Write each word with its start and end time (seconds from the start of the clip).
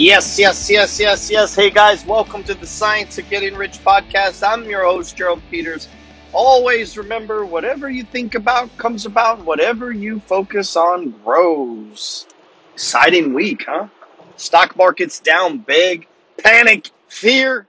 Yes, 0.00 0.38
yes, 0.38 0.70
yes, 0.70 1.00
yes, 1.00 1.28
yes. 1.28 1.56
Hey 1.56 1.70
guys, 1.70 2.06
welcome 2.06 2.44
to 2.44 2.54
the 2.54 2.68
Science 2.68 3.18
of 3.18 3.28
Getting 3.28 3.54
Rich 3.54 3.82
podcast. 3.82 4.46
I'm 4.46 4.62
your 4.70 4.84
host, 4.84 5.16
Gerald 5.16 5.42
Peters. 5.50 5.88
Always 6.32 6.96
remember 6.96 7.44
whatever 7.44 7.90
you 7.90 8.04
think 8.04 8.36
about 8.36 8.76
comes 8.76 9.06
about, 9.06 9.44
whatever 9.44 9.90
you 9.90 10.20
focus 10.20 10.76
on 10.76 11.10
grows. 11.24 12.28
Exciting 12.74 13.34
week, 13.34 13.64
huh? 13.66 13.88
Stock 14.36 14.76
market's 14.76 15.18
down 15.18 15.58
big. 15.58 16.06
Panic, 16.44 16.92
fear. 17.08 17.66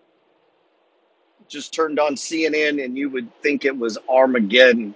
Just 1.47 1.73
turned 1.73 1.99
on 1.99 2.13
CNN 2.13 2.85
and 2.85 2.95
you 2.95 3.09
would 3.09 3.33
think 3.41 3.65
it 3.65 3.75
was 3.75 3.97
Armageddon, 4.07 4.93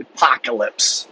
apocalypse. 0.00 1.06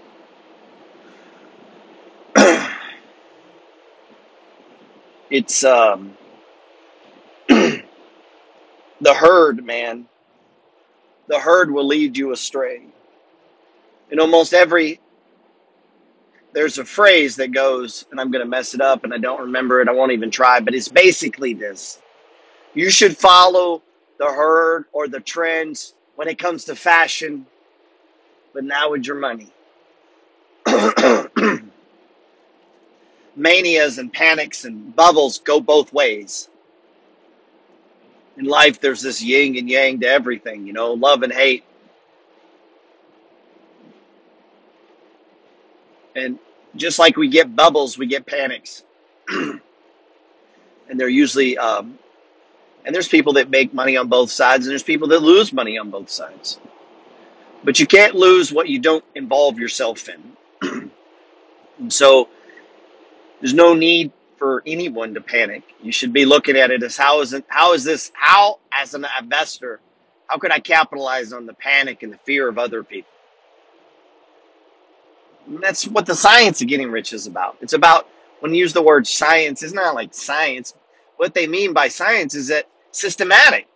It's 5.31 5.65
um 5.65 6.17
the 7.49 7.83
herd, 9.15 9.65
man. 9.65 10.07
The 11.29 11.39
herd 11.39 11.71
will 11.71 11.87
lead 11.87 12.17
you 12.17 12.33
astray. 12.33 12.83
In 14.11 14.21
almost 14.21 14.55
every 14.55 15.01
there's 16.53 16.79
a 16.79 16.85
phrase 16.85 17.37
that 17.37 17.53
goes, 17.53 18.07
and 18.11 18.21
I'm 18.21 18.31
going 18.31 18.45
to 18.45 18.49
mess 18.49 18.75
it 18.75 18.81
up 18.81 19.05
and 19.05 19.15
I 19.15 19.19
don't 19.19 19.41
remember 19.41 19.81
it. 19.81 19.89
I 19.89 19.93
won't 19.93 20.13
even 20.13 20.31
try, 20.31 20.61
but 20.61 20.75
it's 20.75 20.89
basically 20.89 21.55
this 21.55 22.01
you 22.75 22.91
should 22.91 23.17
follow 23.17 23.83
the 24.19 24.27
herd 24.27 24.85
or 24.93 25.09
the 25.09 25.21
trends 25.21 25.95
when 26.17 26.29
it 26.29 26.39
comes 26.39 26.65
to 26.67 26.77
fashion, 26.77 27.47
but 28.55 28.65
now 28.65 28.91
with 28.93 29.07
your 29.07 29.17
money. 29.17 29.49
Manias 33.41 33.99
and 33.99 34.13
panics 34.13 34.65
and 34.65 34.95
bubbles 34.95 35.39
go 35.39 35.61
both 35.61 35.93
ways. 35.93 36.49
In 38.37 38.45
life, 38.45 38.81
there's 38.81 39.03
this 39.03 39.23
yin 39.23 39.57
and 39.57 39.69
yang 39.69 40.01
to 40.01 40.07
everything, 40.07 40.67
you 40.67 40.73
know, 40.73 40.93
love 40.93 41.23
and 41.23 41.33
hate. 41.33 41.65
And 46.17 46.39
just 46.77 46.99
like 46.99 47.17
we 47.17 47.29
get 47.29 47.55
bubbles, 47.55 47.99
we 47.99 48.07
get 48.07 48.27
panics. 48.27 48.85
and 49.29 49.61
they're 50.95 51.09
usually, 51.09 51.57
um, 51.59 51.99
and 52.85 52.95
there's 52.95 53.09
people 53.09 53.35
that 53.35 53.51
make 53.51 53.75
money 53.75 53.97
on 53.97 54.09
both 54.09 54.31
sides, 54.31 54.67
and 54.67 54.71
there's 54.71 54.83
people 54.83 55.09
that 55.09 55.23
lose 55.23 55.53
money 55.53 55.79
on 55.79 55.91
both 55.91 56.11
sides 56.11 56.59
but 57.65 57.79
you 57.79 57.87
can't 57.87 58.15
lose 58.15 58.53
what 58.53 58.69
you 58.69 58.79
don't 58.79 59.05
involve 59.15 59.59
yourself 59.59 60.09
in. 60.09 60.91
so 61.89 62.29
there's 63.41 63.55
no 63.55 63.75
need 63.75 64.13
for 64.39 64.63
anyone 64.67 65.15
to 65.15 65.21
panic. 65.21 65.63
You 65.83 65.93
should 65.93 66.13
be 66.13 66.25
looking 66.25 66.57
at 66.57 66.71
it 66.71 66.83
as 66.83 66.97
how 66.97 67.21
is 67.21 67.33
it 67.33 67.45
how 67.49 67.75
is 67.75 67.85
this 67.85 68.11
how 68.15 68.59
as 68.73 68.95
an 68.95 69.07
investor 69.21 69.81
how 70.31 70.39
could 70.39 70.53
I 70.53 70.61
capitalize 70.61 71.33
on 71.33 71.45
the 71.45 71.55
panic 71.55 72.05
and 72.05 72.13
the 72.13 72.19
fear 72.19 72.49
of 72.49 72.57
other 72.57 72.85
people? 72.85 73.11
And 75.47 75.61
that's 75.61 75.89
what 75.89 76.07
the 76.07 76.15
science 76.15 76.63
of 76.63 76.69
getting 76.69 76.91
rich 76.91 77.13
is 77.13 77.27
about. 77.27 77.57
It's 77.61 77.73
about 77.73 78.07
when 78.39 78.55
you 78.55 78.61
use 78.61 78.73
the 78.73 78.83
word 78.83 79.09
science, 79.09 79.63
it's 79.65 79.73
not 79.73 79.97
like 79.97 80.15
science. 80.15 80.73
What 81.17 81.35
they 81.35 81.49
mean 81.49 81.73
by 81.73 81.89
science 81.89 82.37
is 82.37 82.47
that 82.47 82.69
systematic. 82.93 83.67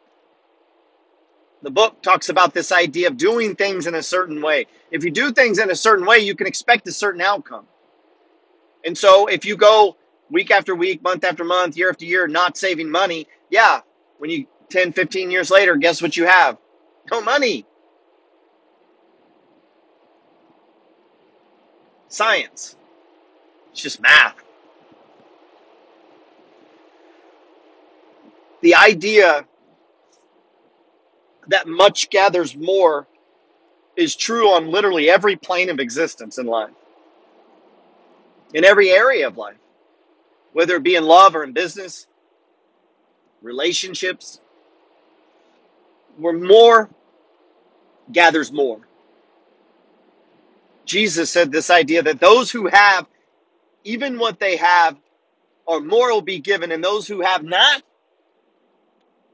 The 1.62 1.70
book 1.70 2.00
talks 2.02 2.28
about 2.28 2.54
this 2.54 2.70
idea 2.70 3.08
of 3.08 3.16
doing 3.16 3.56
things 3.56 3.86
in 3.88 3.96
a 3.96 4.02
certain 4.02 4.40
way. 4.40 4.66
If 4.92 5.02
you 5.02 5.10
do 5.10 5.32
things 5.32 5.58
in 5.58 5.70
a 5.70 5.76
certain 5.76 6.06
way, 6.06 6.18
you 6.18 6.36
can 6.36 6.46
expect 6.46 6.86
a 6.86 6.92
certain 6.92 7.20
outcome. 7.20 7.66
And 8.84 8.96
so 8.96 9.26
if 9.26 9.44
you 9.44 9.56
go 9.56 9.96
week 10.30 10.50
after 10.50 10.74
week, 10.74 11.02
month 11.02 11.24
after 11.24 11.44
month, 11.44 11.76
year 11.76 11.90
after 11.90 12.04
year, 12.04 12.26
not 12.28 12.56
saving 12.56 12.90
money, 12.90 13.26
yeah, 13.50 13.80
when 14.18 14.30
you 14.30 14.46
10, 14.70 14.92
15 14.92 15.30
years 15.30 15.50
later, 15.50 15.76
guess 15.76 16.02
what 16.02 16.16
you 16.16 16.26
have? 16.26 16.58
No 17.10 17.20
money. 17.20 17.66
Science. 22.08 22.76
It's 23.72 23.82
just 23.82 24.00
math. 24.00 24.36
The 28.62 28.74
idea 28.74 29.46
that 31.48 31.68
much 31.68 32.10
gathers 32.10 32.56
more 32.56 33.06
is 33.96 34.16
true 34.16 34.50
on 34.50 34.68
literally 34.70 35.10
every 35.10 35.36
plane 35.36 35.70
of 35.70 35.80
existence 35.80 36.38
in 36.38 36.46
life, 36.46 36.72
in 38.54 38.64
every 38.64 38.90
area 38.90 39.26
of 39.26 39.36
life, 39.36 39.58
whether 40.54 40.76
it 40.76 40.82
be 40.82 40.96
in 40.96 41.04
love 41.04 41.36
or 41.36 41.44
in 41.44 41.52
business, 41.52 42.06
relationships, 43.42 44.40
where 46.16 46.32
more 46.32 46.88
gathers 48.12 48.52
more. 48.52 48.80
Jesus 50.86 51.30
said 51.30 51.52
this 51.52 51.70
idea 51.70 52.02
that 52.02 52.20
those 52.20 52.50
who 52.50 52.68
have 52.68 53.06
even 53.84 54.18
what 54.18 54.40
they 54.40 54.56
have 54.56 54.96
or 55.66 55.80
more 55.80 56.12
will 56.12 56.22
be 56.22 56.40
given, 56.40 56.72
and 56.72 56.84
those 56.84 57.08
who 57.08 57.22
have 57.22 57.42
not, 57.42 57.82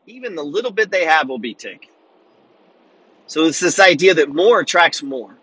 even 0.07 0.35
the 0.35 0.43
little 0.43 0.71
bit 0.71 0.91
they 0.91 1.05
have 1.05 1.29
will 1.29 1.39
be 1.39 1.55
taken. 1.55 1.91
So 3.27 3.45
it's 3.45 3.61
this 3.61 3.81
idea 3.81 4.15
that 4.15 4.29
more 4.29 4.61
attracts 4.61 5.03
more. 5.03 5.37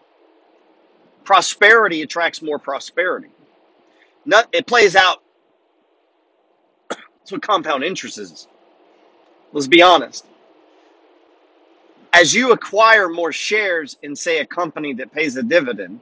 Prosperity 1.23 2.01
attracts 2.01 2.41
more 2.41 2.59
prosperity. 2.59 3.29
Not, 4.27 4.49
it 4.51 4.67
plays 4.67 4.95
out. 4.95 5.23
That's 6.89 7.31
what 7.31 7.41
compound 7.41 7.83
interest 7.83 8.17
is. 8.19 8.47
Let's 9.53 9.67
be 9.67 9.81
honest. 9.81 10.25
As 12.11 12.33
you 12.33 12.51
acquire 12.51 13.07
more 13.07 13.31
shares 13.31 13.97
in, 14.03 14.15
say, 14.15 14.39
a 14.39 14.45
company 14.45 14.93
that 14.95 15.13
pays 15.13 15.37
a 15.37 15.43
dividend, 15.43 16.01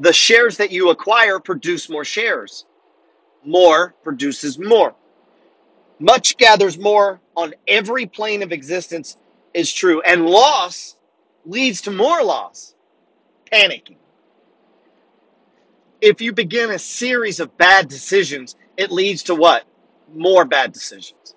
the 0.00 0.12
shares 0.12 0.56
that 0.56 0.72
you 0.72 0.90
acquire 0.90 1.38
produce 1.38 1.88
more 1.88 2.04
shares. 2.04 2.66
More 3.44 3.94
produces 4.02 4.58
more. 4.58 4.94
Much 6.00 6.36
gathers 6.38 6.76
more 6.76 7.20
on 7.36 7.54
every 7.68 8.06
plane 8.06 8.42
of 8.42 8.50
existence 8.50 9.16
is 9.54 9.72
true. 9.72 10.00
And 10.02 10.26
loss 10.26 10.96
leads 11.44 11.82
to 11.82 11.92
more 11.92 12.24
loss. 12.24 12.74
Panicking. 13.52 13.96
If 16.02 16.20
you 16.20 16.32
begin 16.32 16.72
a 16.72 16.80
series 16.80 17.38
of 17.38 17.56
bad 17.56 17.88
decisions, 17.88 18.56
it 18.76 18.90
leads 18.90 19.22
to 19.24 19.36
what? 19.36 19.62
More 20.12 20.44
bad 20.44 20.72
decisions. 20.72 21.36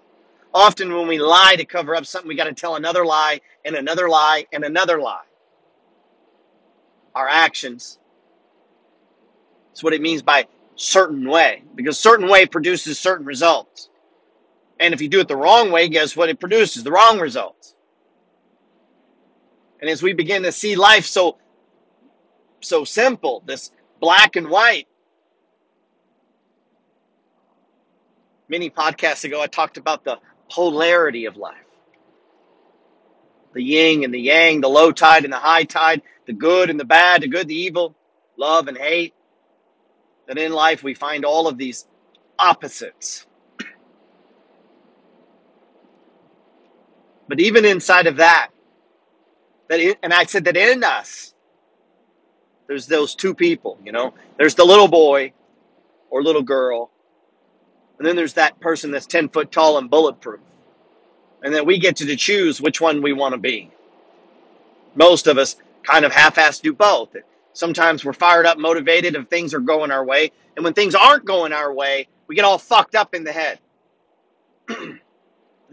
Often 0.56 0.92
when 0.92 1.08
we 1.08 1.20
lie 1.20 1.56
to 1.56 1.66
cover 1.66 1.96
up 1.96 2.08
something, 2.08 2.28
we 2.28 2.36
got 2.36 2.46
to 2.46 2.54
tell 2.54 2.76
another 2.76 3.06
lie 3.06 3.42
and 3.64 3.76
another 3.76 4.10
lie 4.10 4.48
and 4.52 4.64
another 4.64 5.00
lie. 5.00 5.24
Our 7.14 7.28
actions. 7.28 8.00
That's 9.70 9.84
what 9.84 9.94
it 9.94 10.02
means 10.02 10.24
by 10.24 10.48
certain 10.76 11.30
way, 11.30 11.62
because 11.76 12.00
certain 12.00 12.28
way 12.28 12.48
produces 12.48 13.00
certain 13.00 13.26
results. 13.26 13.90
And 14.80 14.96
if 14.96 15.02
you 15.02 15.10
do 15.10 15.20
it 15.20 15.28
the 15.28 15.38
wrong 15.38 15.72
way, 15.72 15.88
guess 15.90 16.18
what 16.18 16.30
it 16.30 16.40
produces? 16.40 16.84
The 16.84 16.92
wrong 16.92 17.20
results. 17.20 17.76
And 19.80 19.90
as 19.92 20.02
we 20.02 20.14
begin 20.14 20.42
to 20.42 20.52
see 20.52 20.76
life 20.76 21.06
so 21.06 21.38
so 22.62 22.84
simple, 22.84 23.44
this 23.46 23.72
black 24.06 24.36
and 24.36 24.50
white. 24.50 24.88
Many 28.48 28.70
podcasts 28.70 29.24
ago, 29.24 29.42
I 29.42 29.48
talked 29.48 29.78
about 29.78 30.04
the 30.04 30.20
polarity 30.52 31.26
of 31.26 31.38
life 31.38 31.58
the 33.54 33.64
yin 33.64 34.04
and 34.04 34.14
the 34.14 34.20
yang, 34.20 34.62
the 34.62 34.68
low 34.68 34.92
tide 34.92 35.24
and 35.24 35.34
the 35.34 35.38
high 35.38 35.64
tide, 35.64 36.04
the 36.28 36.34
good 36.34 36.70
and 36.70 36.80
the 36.80 36.86
bad, 36.86 37.22
the 37.22 37.28
good, 37.28 37.48
the 37.48 37.56
evil, 37.56 37.96
love 38.38 38.68
and 38.68 38.78
hate. 38.78 39.16
That 40.28 40.38
in 40.38 40.52
life 40.52 40.84
we 40.84 40.94
find 40.94 41.26
all 41.26 41.48
of 41.48 41.58
these 41.58 41.88
opposites. 42.38 43.26
But 47.30 47.40
even 47.40 47.66
inside 47.66 48.08
of 48.08 48.18
that, 48.18 48.50
that 49.70 49.80
in, 49.80 49.96
and 50.04 50.14
I 50.14 50.26
said 50.26 50.46
that 50.46 50.58
in 50.58 50.84
us, 50.84 51.35
there's 52.68 52.88
those 52.88 53.16
two 53.16 53.34
people, 53.34 53.78
you 53.84 53.92
know, 53.92 54.14
there's 54.38 54.56
the 54.56 54.66
little 54.66 54.88
boy 54.88 55.34
or 56.10 56.24
little 56.24 56.42
girl, 56.42 56.92
and 57.98 58.08
then 58.08 58.16
there's 58.16 58.34
that 58.34 58.60
person 58.60 58.92
that's 58.92 59.06
10 59.06 59.30
foot 59.30 59.52
tall 59.52 59.78
and 59.78 59.90
bulletproof. 59.90 60.42
And 61.44 61.54
then 61.54 61.66
we 61.66 61.78
get 61.78 61.96
to 61.98 62.16
choose 62.16 62.60
which 62.60 62.82
one 62.82 63.02
we 63.02 63.14
want 63.14 63.34
to 63.34 63.38
be. 63.38 63.72
Most 64.96 65.28
of 65.28 65.38
us 65.38 65.58
kind 65.84 66.06
of 66.06 66.12
half-ass 66.12 66.60
do 66.60 66.74
both. 66.74 67.16
Sometimes 67.54 68.04
we're 68.04 68.14
fired 68.14 68.46
up, 68.46 68.58
motivated 68.58 69.16
if 69.16 69.28
things 69.28 69.54
are 69.54 69.60
going 69.60 69.92
our 69.92 70.04
way, 70.04 70.32
and 70.56 70.64
when 70.64 70.74
things 70.74 70.96
aren't 70.96 71.26
going 71.26 71.54
our 71.54 71.74
way, 71.74 72.08
we 72.28 72.36
get 72.36 72.46
all 72.46 72.58
fucked 72.58 72.96
up 72.96 73.14
in 73.14 73.24
the 73.24 73.32
head. 73.32 73.60
and 74.70 75.00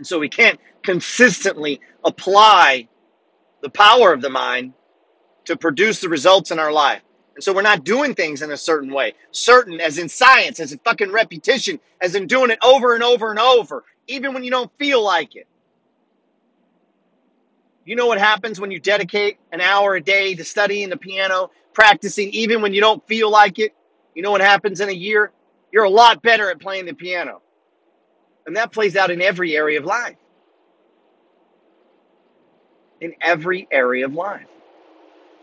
so 0.03 0.19
we 0.19 0.29
can't 0.29 0.61
consistently 0.83 1.81
apply 2.05 2.89
the 3.63 3.71
power 3.71 4.13
of 4.13 4.21
the 4.21 4.31
mind 4.31 4.75
to 5.45 5.57
produce 5.57 6.01
the 6.01 6.09
results 6.09 6.51
in 6.51 6.59
our 6.59 6.73
life. 6.73 7.03
And 7.35 7.43
so 7.43 7.53
we're 7.53 7.63
not 7.63 7.85
doing 7.85 8.15
things 8.15 8.43
in 8.43 8.51
a 8.51 8.57
certain 8.57 8.93
way. 8.93 9.15
Certain 9.31 9.81
as 9.81 9.99
in 9.99 10.09
science, 10.09 10.61
as 10.61 10.73
in 10.73 10.79
fucking 10.79 11.11
repetition, 11.13 11.81
as 12.01 12.15
in 12.15 12.27
doing 12.27 12.51
it 12.51 12.59
over 12.63 12.95
and 12.95 13.03
over 13.03 13.31
and 13.31 13.39
over, 13.39 13.85
even 14.07 14.35
when 14.35 14.45
you 14.45 14.51
don't 14.51 14.71
feel 14.79 15.03
like 15.03 15.35
it. 15.37 15.47
You 17.85 17.97
know 17.97 18.07
what 18.07 18.19
happens 18.19 18.61
when 18.61 18.71
you 18.71 18.79
dedicate 18.79 19.39
an 19.51 19.61
hour 19.61 19.97
a 19.97 20.01
day 20.01 20.35
to 20.35 20.45
studying 20.45 20.89
the 20.91 20.97
piano, 20.97 21.51
practicing, 21.73 22.29
even 22.31 22.63
when 22.63 22.73
you 22.73 22.81
don't 22.81 23.05
feel 23.09 23.31
like 23.31 23.59
it? 23.59 23.75
You 24.15 24.23
know 24.23 24.31
what 24.31 24.41
happens 24.41 24.81
in 24.81 24.89
a 24.89 24.93
year? 24.93 25.33
You're 25.73 25.85
a 25.85 25.91
lot 25.91 26.23
better 26.23 26.51
at 26.51 26.61
playing 26.61 26.87
the 26.87 26.95
piano. 26.95 27.41
And 28.47 28.57
that 28.57 28.73
plays 28.73 28.95
out 28.95 29.11
in 29.11 29.23
every 29.23 29.57
area 29.57 29.81
of 29.81 29.85
life. 29.85 30.17
In 33.01 33.15
every 33.21 33.67
area 33.71 34.05
of 34.05 34.15
life. 34.15 34.47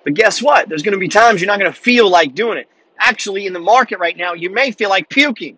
But 0.10 0.16
guess 0.16 0.42
what? 0.42 0.68
There's 0.68 0.82
going 0.82 0.94
to 0.94 1.00
be 1.00 1.08
times 1.08 1.40
you're 1.40 1.46
not 1.46 1.60
going 1.60 1.72
to 1.72 1.80
feel 1.80 2.10
like 2.10 2.34
doing 2.34 2.58
it. 2.58 2.68
Actually, 2.98 3.46
in 3.46 3.54
the 3.54 3.60
market 3.60 4.00
right 4.00 4.18
now, 4.18 4.34
you 4.34 4.50
may 4.50 4.72
feel 4.72 4.90
like 4.90 5.08
puking. 5.08 5.56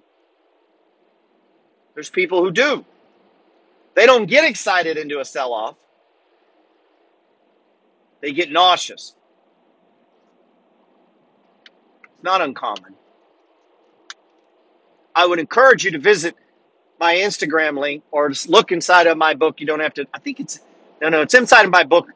There's 1.94 2.10
people 2.10 2.44
who 2.44 2.52
do. 2.52 2.84
They 3.96 4.06
don't 4.06 4.26
get 4.26 4.44
excited 4.44 4.98
into 4.98 5.22
a 5.22 5.26
sell 5.26 5.54
off, 5.54 5.78
they 8.20 8.34
get 8.34 8.52
nauseous. 8.52 9.16
It's 12.04 12.24
not 12.24 12.42
uncommon. 12.42 12.96
I 15.16 15.28
would 15.28 15.40
encourage 15.40 15.86
you 15.86 15.92
to 15.92 15.98
visit 15.98 16.36
my 17.00 17.16
Instagram 17.16 17.80
link 17.80 18.04
or 18.12 18.28
just 18.28 18.50
look 18.50 18.74
inside 18.74 19.08
of 19.08 19.18
my 19.18 19.34
book. 19.34 19.62
You 19.62 19.66
don't 19.68 19.80
have 19.80 19.94
to, 19.94 20.06
I 20.14 20.20
think 20.20 20.42
it's, 20.42 20.60
no, 21.02 21.08
no, 21.08 21.22
it's 21.22 21.36
inside 21.36 21.64
of 21.64 21.72
my 21.72 21.86
book, 21.86 22.10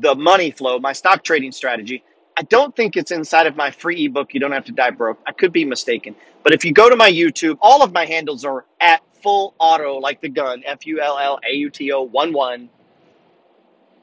The 0.00 0.14
Money 0.14 0.50
Flow, 0.50 0.78
my 0.78 0.92
stock 0.92 1.24
trading 1.24 1.52
strategy. 1.52 2.02
I 2.36 2.42
don't 2.42 2.74
think 2.74 2.96
it's 2.96 3.10
inside 3.10 3.46
of 3.46 3.56
my 3.56 3.70
free 3.70 4.06
ebook. 4.06 4.32
You 4.32 4.40
don't 4.40 4.52
have 4.52 4.64
to 4.66 4.72
die 4.72 4.90
broke. 4.90 5.18
I 5.26 5.32
could 5.32 5.52
be 5.52 5.64
mistaken. 5.64 6.14
But 6.42 6.54
if 6.54 6.64
you 6.64 6.72
go 6.72 6.88
to 6.88 6.96
my 6.96 7.10
YouTube, 7.10 7.58
all 7.60 7.82
of 7.82 7.92
my 7.92 8.06
handles 8.06 8.44
are 8.44 8.64
at 8.80 9.02
full 9.22 9.54
auto, 9.58 9.98
like 9.98 10.20
the 10.20 10.28
gun, 10.28 10.62
F 10.64 10.86
U 10.86 11.00
L 11.00 11.18
L 11.18 11.38
A 11.48 11.54
U 11.54 11.70
T 11.70 11.92
O 11.92 12.02
1 12.02 12.32
1 12.32 12.68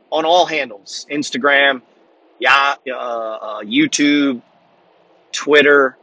on 0.10 0.26
all 0.26 0.46
handles 0.46 1.06
Instagram, 1.12 1.82
yeah, 2.40 2.76
uh, 2.88 2.92
uh, 2.92 3.62
YouTube, 3.64 4.42
Twitter. 5.32 5.98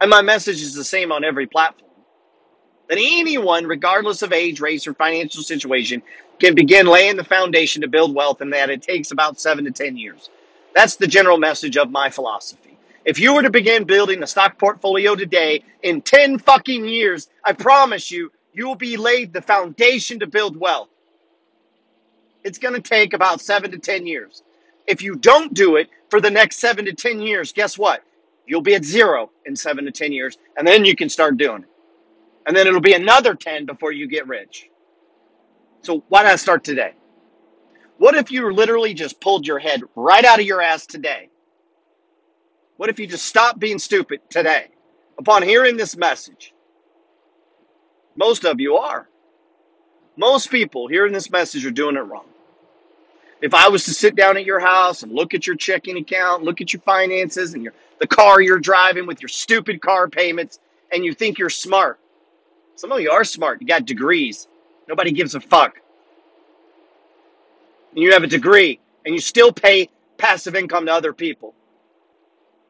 And 0.00 0.10
my 0.10 0.22
message 0.22 0.60
is 0.62 0.74
the 0.74 0.84
same 0.84 1.12
on 1.12 1.24
every 1.24 1.46
platform. 1.46 1.90
That 2.88 2.98
anyone, 2.98 3.66
regardless 3.66 4.22
of 4.22 4.32
age, 4.32 4.60
race, 4.60 4.86
or 4.86 4.92
financial 4.94 5.42
situation, 5.42 6.02
can 6.44 6.54
begin 6.54 6.86
laying 6.86 7.16
the 7.16 7.24
foundation 7.24 7.80
to 7.80 7.88
build 7.88 8.14
wealth, 8.14 8.42
and 8.42 8.52
that 8.52 8.68
it 8.68 8.82
takes 8.82 9.12
about 9.12 9.40
seven 9.40 9.64
to 9.64 9.70
10 9.70 9.96
years. 9.96 10.28
That's 10.74 10.96
the 10.96 11.06
general 11.06 11.38
message 11.38 11.78
of 11.78 11.90
my 11.90 12.10
philosophy. 12.10 12.76
If 13.06 13.18
you 13.18 13.34
were 13.34 13.42
to 13.42 13.50
begin 13.50 13.84
building 13.84 14.22
a 14.22 14.26
stock 14.26 14.58
portfolio 14.58 15.14
today, 15.14 15.64
in 15.82 16.02
10 16.02 16.38
fucking 16.38 16.86
years, 16.86 17.28
I 17.44 17.54
promise 17.54 18.10
you, 18.10 18.30
you 18.52 18.66
will 18.66 18.74
be 18.74 18.98
laid 18.98 19.32
the 19.32 19.40
foundation 19.40 20.18
to 20.20 20.26
build 20.26 20.58
wealth. 20.58 20.90
It's 22.42 22.58
going 22.58 22.74
to 22.74 22.80
take 22.80 23.14
about 23.14 23.40
seven 23.40 23.70
to 23.70 23.78
10 23.78 24.06
years. 24.06 24.42
If 24.86 25.00
you 25.00 25.16
don't 25.16 25.54
do 25.54 25.76
it 25.76 25.88
for 26.10 26.20
the 26.20 26.30
next 26.30 26.58
seven 26.58 26.84
to 26.84 26.92
10 26.92 27.22
years, 27.22 27.52
guess 27.52 27.78
what? 27.78 28.02
You'll 28.46 28.60
be 28.60 28.74
at 28.74 28.84
zero 28.84 29.30
in 29.46 29.56
seven 29.56 29.86
to 29.86 29.90
10 29.90 30.12
years, 30.12 30.36
and 30.58 30.68
then 30.68 30.84
you 30.84 30.94
can 30.94 31.08
start 31.08 31.38
doing 31.38 31.62
it. 31.62 31.68
And 32.46 32.54
then 32.54 32.66
it'll 32.66 32.82
be 32.82 32.92
another 32.92 33.34
10 33.34 33.64
before 33.64 33.92
you 33.92 34.06
get 34.06 34.28
rich. 34.28 34.68
So 35.84 36.02
why 36.08 36.22
not 36.22 36.40
start 36.40 36.64
today? 36.64 36.94
What 37.98 38.14
if 38.14 38.30
you 38.32 38.50
literally 38.50 38.94
just 38.94 39.20
pulled 39.20 39.46
your 39.46 39.58
head 39.58 39.82
right 39.94 40.24
out 40.24 40.40
of 40.40 40.46
your 40.46 40.62
ass 40.62 40.86
today? 40.86 41.28
What 42.78 42.88
if 42.88 42.98
you 42.98 43.06
just 43.06 43.26
stopped 43.26 43.58
being 43.58 43.78
stupid 43.78 44.20
today? 44.30 44.68
Upon 45.18 45.42
hearing 45.42 45.76
this 45.76 45.96
message, 45.96 46.54
most 48.16 48.44
of 48.44 48.60
you 48.60 48.76
are. 48.76 49.08
Most 50.16 50.50
people 50.50 50.88
hearing 50.88 51.12
this 51.12 51.30
message 51.30 51.66
are 51.66 51.70
doing 51.70 51.96
it 51.96 52.00
wrong. 52.00 52.26
If 53.42 53.52
I 53.52 53.68
was 53.68 53.84
to 53.84 53.92
sit 53.92 54.16
down 54.16 54.38
at 54.38 54.46
your 54.46 54.60
house 54.60 55.02
and 55.02 55.12
look 55.12 55.34
at 55.34 55.46
your 55.46 55.56
checking 55.56 55.98
account, 55.98 56.44
look 56.44 56.62
at 56.62 56.72
your 56.72 56.80
finances 56.82 57.52
and 57.52 57.62
your 57.62 57.74
the 58.00 58.06
car 58.06 58.40
you're 58.40 58.58
driving 58.58 59.06
with 59.06 59.20
your 59.20 59.28
stupid 59.28 59.82
car 59.82 60.08
payments, 60.08 60.58
and 60.92 61.04
you 61.04 61.12
think 61.12 61.38
you're 61.38 61.50
smart. 61.50 62.00
Some 62.74 62.90
of 62.90 63.00
you 63.00 63.10
are 63.10 63.22
smart. 63.22 63.60
You 63.60 63.66
got 63.66 63.84
degrees. 63.84 64.48
Nobody 64.88 65.12
gives 65.12 65.34
a 65.34 65.40
fuck. 65.40 65.80
And 67.92 68.02
you 68.02 68.12
have 68.12 68.22
a 68.24 68.28
degree 68.28 68.80
and 69.04 69.14
you 69.14 69.20
still 69.20 69.52
pay 69.52 69.88
passive 70.18 70.54
income 70.54 70.86
to 70.86 70.92
other 70.92 71.12
people. 71.12 71.54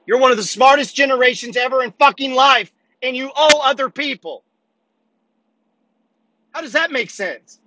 You're 0.06 0.18
one 0.18 0.30
of 0.30 0.36
the 0.36 0.42
smartest 0.42 0.94
generations 0.94 1.56
ever 1.56 1.82
in 1.82 1.92
fucking 1.92 2.34
life, 2.34 2.70
and 3.02 3.16
you 3.16 3.30
owe 3.34 3.60
other 3.62 3.88
people. 3.88 4.44
How 6.52 6.60
does 6.60 6.72
that 6.72 6.92
make 6.92 7.10
sense? 7.10 7.60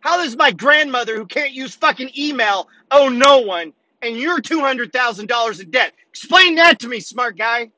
How 0.00 0.16
does 0.16 0.36
my 0.36 0.50
grandmother, 0.50 1.16
who 1.16 1.26
can't 1.26 1.52
use 1.52 1.74
fucking 1.74 2.10
email, 2.18 2.68
owe 2.90 3.08
no 3.08 3.40
one, 3.40 3.72
and 4.00 4.16
you're 4.16 4.40
$200,000 4.40 5.60
in 5.60 5.70
debt? 5.70 5.92
Explain 6.08 6.56
that 6.56 6.80
to 6.80 6.88
me, 6.88 6.98
smart 6.98 7.36
guy. 7.36 7.70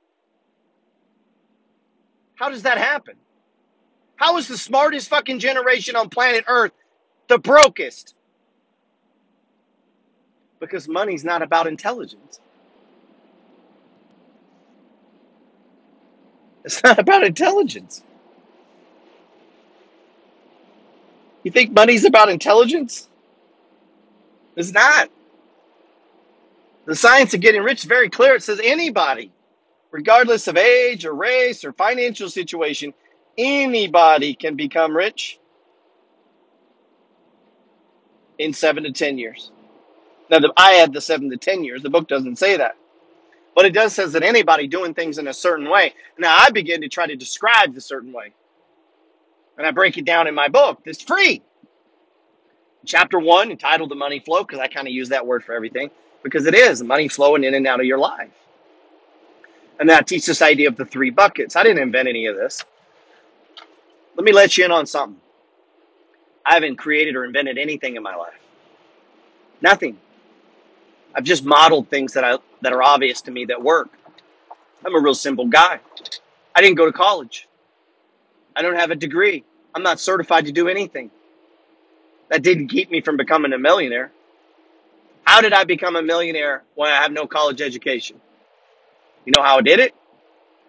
How 2.37 2.49
does 2.49 2.63
that 2.63 2.79
happen? 2.79 3.17
How 4.25 4.39
is 4.39 4.49
the 4.49 4.57
smartest 4.57 5.11
fucking 5.11 5.39
generation 5.39 5.97
on 5.97 6.09
planet 6.09 6.47
Earth 6.49 6.73
the 7.29 7.37
brokest? 7.37 8.15
Because 10.61 10.89
money's 10.89 11.25
not 11.25 11.43
about 11.43 11.67
intelligence. 11.67 12.41
It's 16.65 16.83
not 16.83 16.99
about 16.99 17.23
intelligence. 17.23 18.03
You 21.43 21.51
think 21.51 21.73
money's 21.73 22.07
about 22.07 22.31
intelligence? 22.31 23.11
It's 24.57 24.73
not. 24.73 25.11
The 26.87 26.97
science 26.97 27.35
of 27.35 27.43
getting 27.43 27.63
rich 27.63 27.81
is 27.81 27.85
very 27.85 28.09
clear. 28.09 28.37
It 28.37 28.43
says 28.43 28.59
anybody, 28.65 29.31
regardless 29.91 30.49
of 30.49 30.57
age 30.57 31.05
or 31.05 31.15
race 31.15 31.63
or 31.63 31.75
financial 31.75 32.31
situation, 32.31 32.95
anybody 33.39 34.35
can 34.35 34.57
become 34.57 34.97
rich 34.97 35.39
in 38.39 38.53
seven 38.53 38.85
to 38.85 38.93
10 38.93 39.19
years. 39.19 39.51
Now, 40.31 40.39
the, 40.39 40.53
I 40.57 40.77
add 40.77 40.93
the 40.93 41.01
seven 41.01 41.31
to 41.31 41.37
10 41.37 41.65
years. 41.65 41.83
The 41.83 41.91
book 41.91 42.09
doesn't 42.09 42.37
say 42.37 42.57
that. 42.57 42.77
But 43.55 43.67
it 43.67 43.73
does 43.73 43.95
says 43.95 44.13
that 44.13 44.23
anybody 44.23 44.67
doing 44.67 44.95
things 44.95 45.19
in 45.19 45.29
a 45.29 45.35
certain 45.35 45.71
way. 45.71 45.95
Now, 46.19 46.37
I 46.37 46.51
begin 46.51 46.81
to 46.81 46.89
try 46.89 47.07
to 47.07 47.15
describe 47.17 47.75
the 47.75 47.81
certain 47.81 48.13
way. 48.13 48.33
And 49.57 49.67
I 49.67 49.71
break 49.71 49.97
it 49.97 50.05
down 50.05 50.27
in 50.27 50.35
my 50.35 50.49
book. 50.49 50.81
It's 50.85 51.03
free. 51.03 51.43
Chapter 52.85 53.19
one, 53.19 53.51
entitled 53.51 53.91
The 53.91 53.95
Money 53.95 54.19
Flow, 54.21 54.43
because 54.43 54.59
I 54.59 54.67
kind 54.67 54.87
of 54.89 54.93
use 54.93 55.09
that 55.11 55.27
word 55.27 55.45
for 55.45 55.55
everything, 55.55 55.91
because 56.23 56.47
it 56.47 56.55
is 56.55 56.83
money 56.83 57.09
flowing 57.09 57.45
in 57.45 57.55
and 57.55 57.67
out 57.67 57.81
of 57.81 57.87
your 57.87 57.99
life. 57.99 58.33
And 59.79 59.89
that 59.89 60.07
teaches 60.07 60.27
this 60.27 60.43
idea 60.43 60.69
of 60.69 60.77
the 60.77 60.85
three 60.85 61.11
buckets. 61.11 61.57
I 61.57 61.63
didn't 61.63 61.83
invent 61.83 62.09
any 62.09 62.27
of 62.27 62.37
this. 62.37 62.65
Let 64.17 64.25
me 64.25 64.33
let 64.33 64.57
you 64.57 64.65
in 64.65 64.73
on 64.73 64.87
something. 64.87 65.21
I 66.47 66.55
haven't 66.55 66.77
created 66.77 67.17
or 67.17 67.25
invented 67.25 67.59
anything 67.59 67.97
in 67.97 68.03
my 68.03 68.15
life. 68.15 68.39
Nothing. 69.63 69.99
I've 71.15 71.25
just 71.25 71.45
modeled 71.45 71.89
things 71.89 72.13
that 72.15 72.25
I 72.25 72.39
that 72.63 72.73
are 72.73 72.83
obvious 72.83 73.23
to 73.23 73.31
me 73.31 73.47
that 73.47 73.63
work. 73.63 73.89
I'm 74.85 74.95
a 74.95 75.01
real 75.01 75.15
simple 75.15 75.47
guy. 75.47 75.81
I 76.55 76.61
didn't 76.61 76.77
go 76.77 76.87
to 76.87 76.93
college. 76.93 77.49
I 78.55 78.63
don't 78.63 78.77
have 78.77 78.91
a 78.91 78.97
degree. 78.97 79.45
I'm 79.75 79.83
not 79.83 79.99
certified 79.99 80.47
to 80.47 80.53
do 80.53 80.69
anything. 80.69 81.11
That 82.31 82.43
didn't 82.43 82.69
keep 82.69 82.91
me 82.91 83.01
from 83.01 83.17
becoming 83.17 83.53
a 83.53 83.59
millionaire. 83.59 84.13
How 85.25 85.41
did 85.41 85.53
I 85.53 85.65
become 85.65 85.97
a 85.97 86.03
millionaire 86.03 86.63
when 86.75 86.91
I 86.91 86.97
have 86.97 87.13
no 87.13 87.27
college 87.27 87.61
education? 87.63 88.21
You 89.25 89.33
know 89.37 89.43
how 89.43 89.59
I 89.59 89.63
did 89.63 89.81
it? 89.81 89.95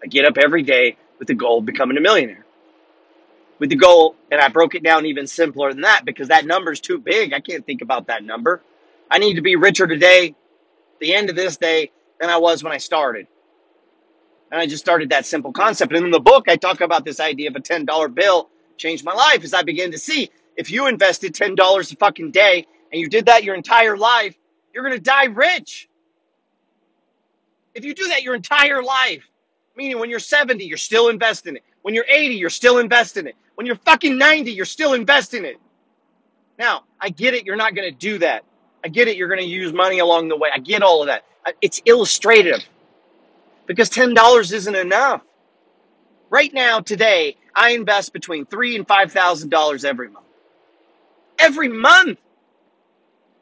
I 0.02 0.06
get 0.06 0.24
up 0.24 0.38
every 0.38 0.62
day 0.62 0.96
with 1.18 1.28
the 1.28 1.34
goal 1.34 1.58
of 1.58 1.66
becoming 1.66 1.96
a 1.98 2.00
millionaire. 2.00 2.45
With 3.58 3.70
the 3.70 3.76
goal, 3.76 4.16
and 4.30 4.40
I 4.40 4.48
broke 4.48 4.74
it 4.74 4.82
down 4.82 5.06
even 5.06 5.26
simpler 5.26 5.72
than 5.72 5.82
that 5.82 6.04
because 6.04 6.28
that 6.28 6.44
number 6.44 6.72
is 6.72 6.80
too 6.80 6.98
big. 6.98 7.32
I 7.32 7.40
can't 7.40 7.64
think 7.64 7.80
about 7.80 8.08
that 8.08 8.22
number. 8.22 8.60
I 9.10 9.18
need 9.18 9.34
to 9.34 9.40
be 9.40 9.56
richer 9.56 9.86
today, 9.86 10.34
the 11.00 11.14
end 11.14 11.30
of 11.30 11.36
this 11.36 11.56
day, 11.56 11.90
than 12.20 12.28
I 12.28 12.36
was 12.36 12.62
when 12.62 12.72
I 12.72 12.78
started. 12.78 13.26
And 14.50 14.60
I 14.60 14.66
just 14.66 14.84
started 14.84 15.10
that 15.10 15.26
simple 15.26 15.52
concept. 15.52 15.92
And 15.94 16.04
in 16.04 16.10
the 16.10 16.20
book, 16.20 16.48
I 16.48 16.56
talk 16.56 16.80
about 16.80 17.04
this 17.04 17.18
idea 17.18 17.48
of 17.48 17.56
a 17.56 17.60
$10 17.60 18.14
bill 18.14 18.50
changed 18.76 19.04
my 19.04 19.14
life 19.14 19.42
as 19.42 19.54
I 19.54 19.62
began 19.62 19.90
to 19.92 19.98
see 19.98 20.30
if 20.56 20.70
you 20.70 20.86
invested 20.86 21.34
$10 21.34 21.92
a 21.92 21.96
fucking 21.96 22.30
day 22.30 22.66
and 22.92 23.00
you 23.00 23.08
did 23.08 23.26
that 23.26 23.44
your 23.44 23.54
entire 23.54 23.96
life, 23.96 24.36
you're 24.72 24.84
going 24.84 24.96
to 24.96 25.02
die 25.02 25.24
rich. 25.24 25.88
If 27.74 27.84
you 27.84 27.94
do 27.94 28.08
that 28.08 28.22
your 28.22 28.34
entire 28.34 28.82
life, 28.82 29.24
meaning 29.76 29.98
when 29.98 30.08
you're 30.08 30.18
70, 30.18 30.64
you're 30.64 30.78
still 30.78 31.08
investing 31.08 31.56
it. 31.56 31.64
When 31.82 31.94
you're 31.94 32.06
80, 32.08 32.34
you're 32.34 32.50
still 32.50 32.78
investing 32.78 33.26
it. 33.26 33.36
When 33.56 33.66
you're 33.66 33.76
fucking 33.76 34.18
90, 34.18 34.52
you're 34.52 34.64
still 34.66 34.94
investing 34.94 35.44
it. 35.44 35.58
Now, 36.58 36.84
I 37.00 37.10
get 37.10 37.34
it, 37.34 37.44
you're 37.46 37.56
not 37.56 37.74
going 37.74 37.90
to 37.90 37.96
do 37.96 38.18
that. 38.18 38.44
I 38.84 38.88
get 38.88 39.08
it. 39.08 39.16
You're 39.16 39.28
going 39.28 39.40
to 39.40 39.46
use 39.46 39.72
money 39.72 39.98
along 39.98 40.28
the 40.28 40.36
way. 40.36 40.50
I 40.54 40.58
get 40.58 40.82
all 40.82 41.02
of 41.02 41.08
that. 41.08 41.24
It's 41.62 41.82
illustrative 41.86 42.64
because 43.66 43.90
$10 43.90 44.52
isn't 44.52 44.76
enough. 44.76 45.22
Right 46.30 46.52
now, 46.52 46.80
today, 46.80 47.36
I 47.54 47.70
invest 47.70 48.12
between 48.12 48.46
three 48.46 48.76
and 48.76 48.86
five 48.86 49.12
thousand 49.12 49.50
dollars 49.50 49.84
every 49.84 50.08
month. 50.10 50.26
Every 51.38 51.68
month. 51.68 52.18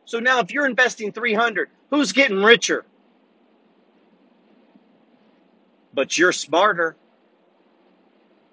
So 0.05 0.21
now, 0.21 0.41
if 0.41 0.53
you're 0.53 0.67
investing 0.67 1.13
three 1.13 1.35
hundred, 1.35 1.71
who's 1.91 2.13
getting 2.13 2.43
richer? 2.43 2.85
But 5.95 6.19
you're 6.19 6.33
smarter. 6.33 6.97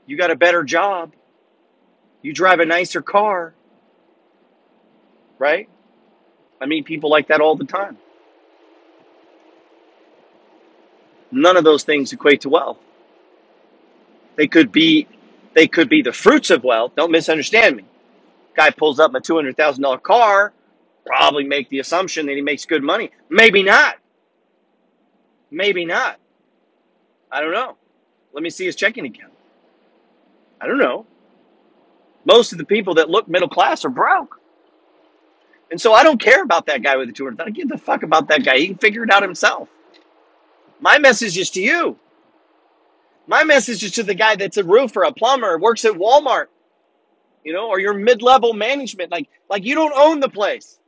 You 0.08 0.18
got 0.18 0.32
a 0.32 0.36
better 0.36 0.64
job. 0.64 1.14
You 2.22 2.34
drive 2.34 2.60
a 2.60 2.66
nicer 2.66 3.02
car, 3.02 3.54
right? 5.40 5.70
I 6.62 6.66
meet 6.68 6.86
people 6.86 7.10
like 7.10 7.28
that 7.30 7.42
all 7.42 7.56
the 7.56 7.66
time. 7.66 7.98
None 11.32 11.58
of 11.58 11.64
those 11.64 11.84
things 11.84 12.14
equate 12.14 12.42
to 12.42 12.50
wealth. 12.50 12.78
They 14.38 14.48
could 14.48 14.72
be, 14.72 15.08
they 15.56 15.68
could 15.68 15.90
be 15.90 16.02
the 16.02 16.14
fruits 16.14 16.50
of 16.52 16.64
wealth. 16.64 16.94
Don't 16.96 17.12
misunderstand 17.12 17.78
me. 17.78 17.86
Guy 18.56 18.72
pulls 18.72 19.00
up 19.00 19.16
a 19.16 19.22
two 19.22 19.36
hundred 19.36 19.58
thousand 19.58 19.84
dollar 19.84 19.98
car, 20.00 20.54
probably 21.06 21.46
make 21.46 21.70
the 21.70 21.80
assumption 21.80 22.26
that 22.28 22.36
he 22.36 22.42
makes 22.42 22.66
good 22.66 22.84
money. 22.84 23.12
Maybe 23.30 23.64
not. 23.64 23.98
Maybe 25.52 25.86
not. 25.86 26.20
I 27.32 27.42
don't 27.42 27.54
know. 27.54 27.78
Let 28.34 28.44
me 28.44 28.50
see 28.50 28.66
his 28.66 28.76
checking 28.76 29.06
account. 29.06 29.34
I 30.62 30.68
don't 30.68 30.80
know. 30.80 31.06
Most 32.26 32.52
of 32.52 32.58
the 32.58 32.66
people 32.66 32.96
that 32.96 33.10
look 33.10 33.28
middle 33.28 33.50
class 33.50 33.84
are 33.86 33.90
broke. 33.90 34.40
And 35.72 35.80
so 35.80 35.94
I 35.94 36.04
don't 36.04 36.20
care 36.20 36.44
about 36.44 36.66
that 36.66 36.84
guy 36.84 36.98
with 36.98 37.08
the 37.08 37.14
200. 37.14 37.40
I 37.40 37.46
don't 37.46 37.56
give 37.56 37.70
the 37.70 37.78
fuck 37.78 38.04
about 38.04 38.28
that 38.28 38.44
guy. 38.44 38.58
He 38.58 38.68
can 38.68 38.78
figure 38.78 39.04
it 39.04 39.12
out 39.12 39.24
himself. 39.24 39.70
My 40.80 40.98
message 40.98 41.38
is 41.38 41.50
to 41.52 41.62
you. 41.62 41.98
My 43.28 43.44
message 43.44 43.84
is 43.84 43.92
to 43.94 44.04
the 44.04 44.14
guy 44.14 44.36
that's 44.36 44.58
a 44.58 44.64
roofer, 44.64 45.04
a 45.04 45.14
plumber, 45.14 45.58
works 45.58 45.86
at 45.86 45.94
Walmart, 45.94 46.48
you 47.46 47.54
know, 47.54 47.70
or 47.70 47.80
your 47.80 47.94
mid-level 47.94 48.54
management. 48.54 49.12
Like, 49.12 49.30
like 49.50 49.64
you 49.64 49.76
don't 49.76 49.94
own 49.96 50.20
the 50.20 50.30
place. 50.30 50.80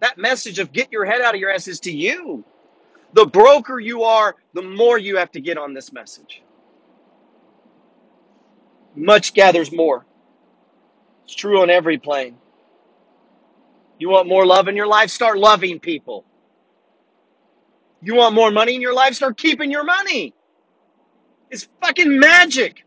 That 0.00 0.18
message 0.18 0.58
of 0.58 0.72
get 0.72 0.90
your 0.90 1.04
head 1.04 1.20
out 1.20 1.34
of 1.34 1.40
your 1.40 1.52
ass 1.52 1.68
is 1.68 1.78
to 1.80 1.92
you. 1.92 2.44
The 3.12 3.26
broker 3.26 3.78
you 3.78 4.02
are, 4.02 4.34
the 4.54 4.62
more 4.62 4.98
you 4.98 5.16
have 5.18 5.30
to 5.32 5.40
get 5.40 5.58
on 5.58 5.74
this 5.74 5.92
message. 5.92 6.42
Much 8.94 9.34
gathers 9.34 9.72
more. 9.72 10.04
It's 11.24 11.34
true 11.34 11.62
on 11.62 11.70
every 11.70 11.98
plane. 11.98 12.36
You 13.98 14.10
want 14.10 14.28
more 14.28 14.46
love 14.46 14.68
in 14.68 14.76
your 14.76 14.86
life? 14.86 15.10
Start 15.10 15.38
loving 15.38 15.80
people. 15.80 16.24
You 18.02 18.16
want 18.16 18.34
more 18.34 18.50
money 18.50 18.74
in 18.74 18.80
your 18.80 18.94
life? 18.94 19.14
Start 19.14 19.36
keeping 19.36 19.70
your 19.70 19.84
money. 19.84 20.34
It's 21.50 21.68
fucking 21.80 22.18
magic. 22.18 22.84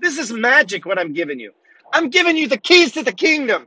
This 0.00 0.18
is 0.18 0.32
magic 0.32 0.86
what 0.86 0.98
I'm 0.98 1.12
giving 1.12 1.40
you. 1.40 1.52
I'm 1.92 2.10
giving 2.10 2.36
you 2.36 2.48
the 2.48 2.56
keys 2.58 2.92
to 2.92 3.02
the 3.02 3.12
kingdom. 3.12 3.66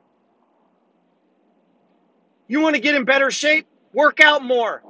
You 2.48 2.62
want 2.62 2.76
to 2.76 2.82
get 2.82 2.96
in 2.96 3.06
better 3.06 3.32
shape? 3.32 3.68
Work 3.94 4.20
out 4.20 4.44
more. 4.44 4.82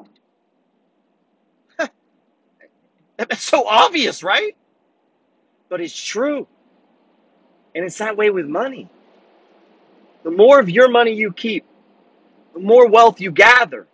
That's 3.18 3.44
so 3.44 3.68
obvious, 3.68 4.24
right? 4.24 4.56
But 5.70 5.82
it's 5.82 6.00
true. 6.00 6.48
And 7.76 7.86
it's 7.86 7.98
that 7.98 8.18
way 8.18 8.30
with 8.30 8.48
money. 8.48 8.90
The 10.24 10.32
more 10.32 10.60
of 10.60 10.70
your 10.70 10.90
money 10.90 11.14
you 11.14 11.32
keep, 11.32 11.66
the 12.54 12.60
more 12.60 12.88
wealth 12.88 13.22
you 13.22 13.32
gather. 13.32 13.88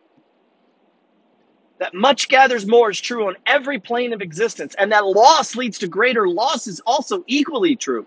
That 1.79 1.93
much 1.93 2.29
gathers 2.29 2.65
more 2.65 2.91
is 2.91 3.01
true 3.01 3.27
on 3.27 3.35
every 3.45 3.79
plane 3.79 4.13
of 4.13 4.21
existence. 4.21 4.75
And 4.77 4.91
that 4.91 5.05
loss 5.05 5.55
leads 5.55 5.79
to 5.79 5.87
greater 5.87 6.29
loss 6.29 6.67
is 6.67 6.79
also 6.85 7.23
equally 7.27 7.75
true. 7.75 8.05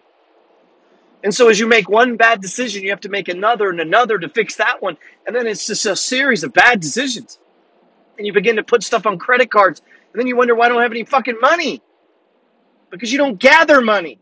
And 1.23 1.35
so 1.35 1.49
as 1.49 1.59
you 1.59 1.67
make 1.67 1.89
one 1.89 2.17
bad 2.17 2.41
decision, 2.41 2.85
you 2.85 2.91
have 2.91 3.01
to 3.01 3.09
make 3.09 3.29
another 3.29 3.69
and 3.69 3.81
another 3.81 4.19
to 4.19 4.29
fix 4.29 4.57
that 4.57 4.81
one. 4.81 4.97
And 5.27 5.35
then 5.35 5.47
it's 5.47 5.67
just 5.67 5.85
a 5.85 5.97
series 5.97 6.45
of 6.45 6.53
bad 6.53 6.81
decisions. 6.81 7.39
And 8.17 8.27
you 8.27 8.33
begin 8.33 8.57
to 8.57 8.63
put 8.63 8.83
stuff 8.83 9.07
on 9.07 9.19
credit 9.19 9.51
cards. 9.51 9.83
And 10.13 10.21
then 10.21 10.27
you 10.27 10.37
wonder 10.37 10.55
why 10.55 10.67
I 10.67 10.69
don't 10.69 10.81
have 10.81 10.93
any 10.93 11.05
fucking 11.05 11.39
money. 11.41 11.83
Because 12.97 13.13
you 13.13 13.19
don't 13.19 13.39
gather 13.39 13.83
money. 13.83 14.19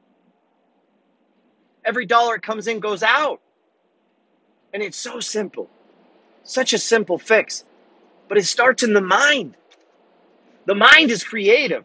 Every 1.84 2.06
dollar 2.06 2.34
it 2.34 2.42
comes 2.42 2.66
in 2.66 2.80
goes 2.80 3.04
out. 3.04 3.40
And 4.72 4.82
it's 4.82 4.96
so 4.96 5.20
simple. 5.20 5.70
Such 6.42 6.72
a 6.72 6.78
simple 6.78 7.16
fix. 7.16 7.64
But 8.28 8.36
it 8.36 8.46
starts 8.46 8.82
in 8.82 8.92
the 8.92 9.00
mind. 9.00 9.56
The 10.66 10.74
mind 10.74 11.12
is 11.12 11.22
creative 11.22 11.84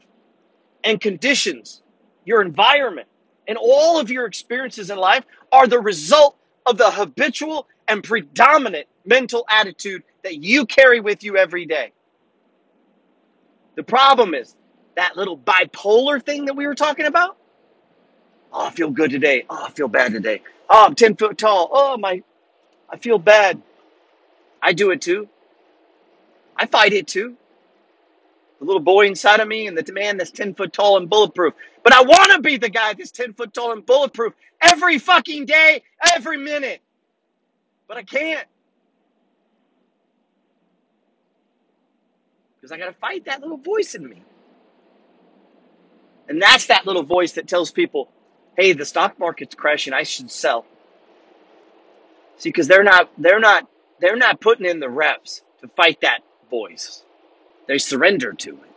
and 0.84 1.00
conditions 1.00 1.84
your 2.26 2.42
environment. 2.42 3.08
And 3.48 3.56
all 3.62 4.00
of 4.00 4.10
your 4.10 4.26
experiences 4.26 4.90
in 4.90 4.98
life 4.98 5.26
are 5.52 5.68
the 5.68 5.80
result 5.80 6.38
of 6.66 6.80
the 6.80 6.90
habitual 6.90 7.68
and 7.88 8.04
predominant 8.04 8.88
mental 9.06 9.46
attitude 9.48 10.02
that 10.24 10.38
you 10.44 10.66
carry 10.66 11.02
with 11.02 11.24
you 11.24 11.38
every 11.38 11.68
day. 11.68 11.92
The 13.76 13.84
problem 13.84 14.34
is 14.34 14.56
that 15.00 15.16
little 15.16 15.38
bipolar 15.38 16.22
thing 16.22 16.46
that 16.46 16.56
we 16.56 16.68
were 16.68 16.76
talking 16.76 17.06
about. 17.06 17.38
Oh, 18.52 18.68
I 18.68 18.72
feel 18.72 18.92
good 18.92 19.12
today. 19.12 19.46
Oh, 19.50 19.66
I 19.66 19.72
feel 19.72 19.88
bad 19.88 20.12
today. 20.12 20.42
Oh, 20.70 20.86
I'm 20.88 20.94
10 20.96 21.16
foot 21.16 21.38
tall. 21.38 21.70
Oh, 21.72 21.98
my, 21.98 22.22
I 22.90 22.98
feel 22.98 23.18
bad. 23.18 23.62
I 24.62 24.74
do 24.74 24.92
it 24.92 25.02
too. 25.02 25.30
I 26.58 26.66
fight 26.66 26.92
it 26.92 27.08
too. 27.08 27.38
The 28.60 28.66
little 28.66 28.82
boy 28.82 29.08
inside 29.08 29.40
of 29.40 29.48
me 29.48 29.68
and 29.68 29.78
the 29.78 29.94
man 29.94 30.18
that's 30.18 30.32
10 30.32 30.54
foot 30.54 30.74
tall 30.74 30.98
and 30.98 31.10
bulletproof. 31.10 31.54
But 31.82 31.94
I 31.94 32.02
want 32.02 32.34
to 32.34 32.42
be 32.42 32.58
the 32.58 32.70
guy 32.70 32.94
that's 32.94 33.12
10 33.12 33.34
foot 33.36 33.54
tall 33.54 33.72
and 33.72 33.86
bulletproof 33.86 34.34
every 34.62 35.00
fucking 35.00 35.46
day, 35.46 35.82
every 36.14 36.38
minute. 36.38 36.82
But 37.88 37.96
I 37.96 38.04
can't 38.04 38.46
because 42.56 42.74
I 42.74 42.78
got 42.78 42.88
to 42.88 43.00
fight 43.00 43.24
that 43.26 43.40
little 43.40 43.58
voice 43.58 43.96
in 43.96 44.10
me. 44.10 44.22
And 46.30 46.40
that's 46.40 46.68
that 46.68 46.86
little 46.86 47.04
voice 47.04 47.34
that 47.34 47.48
tells 47.48 47.72
people, 47.72 48.08
hey, 48.56 48.74
the 48.74 48.86
stock 48.86 49.20
market's 49.20 49.56
crashing. 49.56 49.94
I 49.94 50.04
should 50.04 50.30
sell. 50.30 50.66
See, 52.38 52.50
because 52.50 52.68
they're 52.68 52.84
not, 52.84 53.10
they're 53.18 53.40
not, 53.40 53.68
they're 54.00 54.16
not 54.16 54.40
putting 54.40 54.66
in 54.66 54.80
the 54.80 54.90
reps 54.90 55.42
to 55.62 55.68
fight 55.70 56.02
that 56.02 56.20
voice. 56.50 57.04
They 57.68 57.80
surrender 57.80 58.32
to 58.34 58.52
it. 58.52 58.70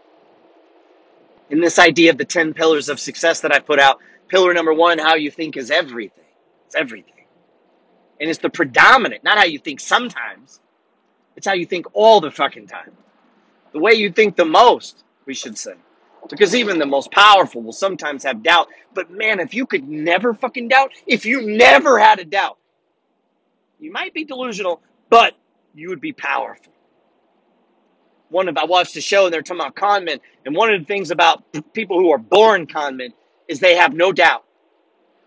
In 1.51 1.61
this 1.61 1.79
idea 1.79 2.11
of 2.11 2.19
the 2.19 2.25
10 2.25 2.55
pillars 2.55 2.89
of 2.89 2.99
success 2.99 3.41
that 3.41 3.53
I 3.53 3.59
put 3.59 3.79
out, 3.79 4.01
pillar 4.29 4.55
number 4.55 4.73
one, 4.73 4.99
how 4.99 5.15
you 5.15 5.31
think 5.31 5.57
is 5.57 5.71
everything. 5.71 6.25
It's 6.67 6.75
everything. 6.75 7.13
And 8.19 8.31
it's 8.31 8.39
the 8.39 8.51
predominant, 8.51 9.25
not 9.25 9.37
how 9.37 9.45
you 9.45 9.59
think 9.59 9.79
sometimes. 9.79 10.61
It's 11.37 11.47
how 11.47 11.53
you 11.53 11.67
think 11.67 11.87
all 11.93 12.21
the 12.21 12.31
fucking 12.31 12.67
time. 12.67 12.93
The 13.73 13.79
way 13.79 13.93
you 13.93 14.11
think 14.11 14.37
the 14.37 14.45
most, 14.45 15.05
we 15.27 15.35
should 15.35 15.59
say. 15.59 15.75
Because 16.31 16.55
even 16.55 16.79
the 16.79 16.87
most 16.87 17.11
powerful 17.11 17.63
will 17.63 17.73
sometimes 17.73 18.23
have 18.25 18.43
doubt. 18.43 18.69
But 18.95 19.11
man, 19.11 19.41
if 19.41 19.55
you 19.55 19.67
could 19.67 19.89
never 19.89 20.35
fucking 20.35 20.69
doubt, 20.69 20.93
if 21.07 21.27
you 21.27 21.43
never 21.43 21.99
had 21.99 22.21
a 22.21 22.25
doubt, 22.25 22.59
you 23.81 23.91
might 23.91 24.15
be 24.15 24.25
delusional, 24.25 24.81
but 25.11 25.35
you 25.75 25.89
would 25.89 26.01
be 26.01 26.13
powerful. 26.13 26.73
One 28.29 28.49
of 28.49 28.57
I 28.57 28.65
watched 28.65 28.97
a 28.97 29.01
show 29.01 29.27
and 29.27 29.35
they're 29.35 29.43
talking 29.43 29.61
about 29.61 29.75
con 29.77 30.05
men, 30.05 30.19
and 30.47 30.55
one 30.57 30.73
of 30.73 30.81
the 30.81 30.87
things 30.87 31.11
about 31.11 31.45
people 31.75 31.99
who 31.99 32.11
are 32.13 32.19
born 32.19 32.67
con 32.67 32.97
men 32.97 33.13
is 33.49 33.61
they 33.61 33.75
have 33.77 33.93
no 33.95 34.13
doubt. 34.13 34.45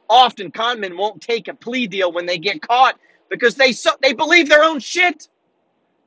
Often 0.09 0.51
con 0.51 0.79
men 0.79 0.97
won't 0.97 1.21
take 1.21 1.47
a 1.47 1.53
plea 1.53 1.87
deal 1.87 2.11
when 2.11 2.25
they 2.25 2.37
get 2.37 2.61
caught 2.61 2.97
because 3.29 3.55
they 3.55 3.71
so, 3.73 3.91
they 4.01 4.13
believe 4.13 4.49
their 4.49 4.63
own 4.63 4.79
shit 4.79 5.27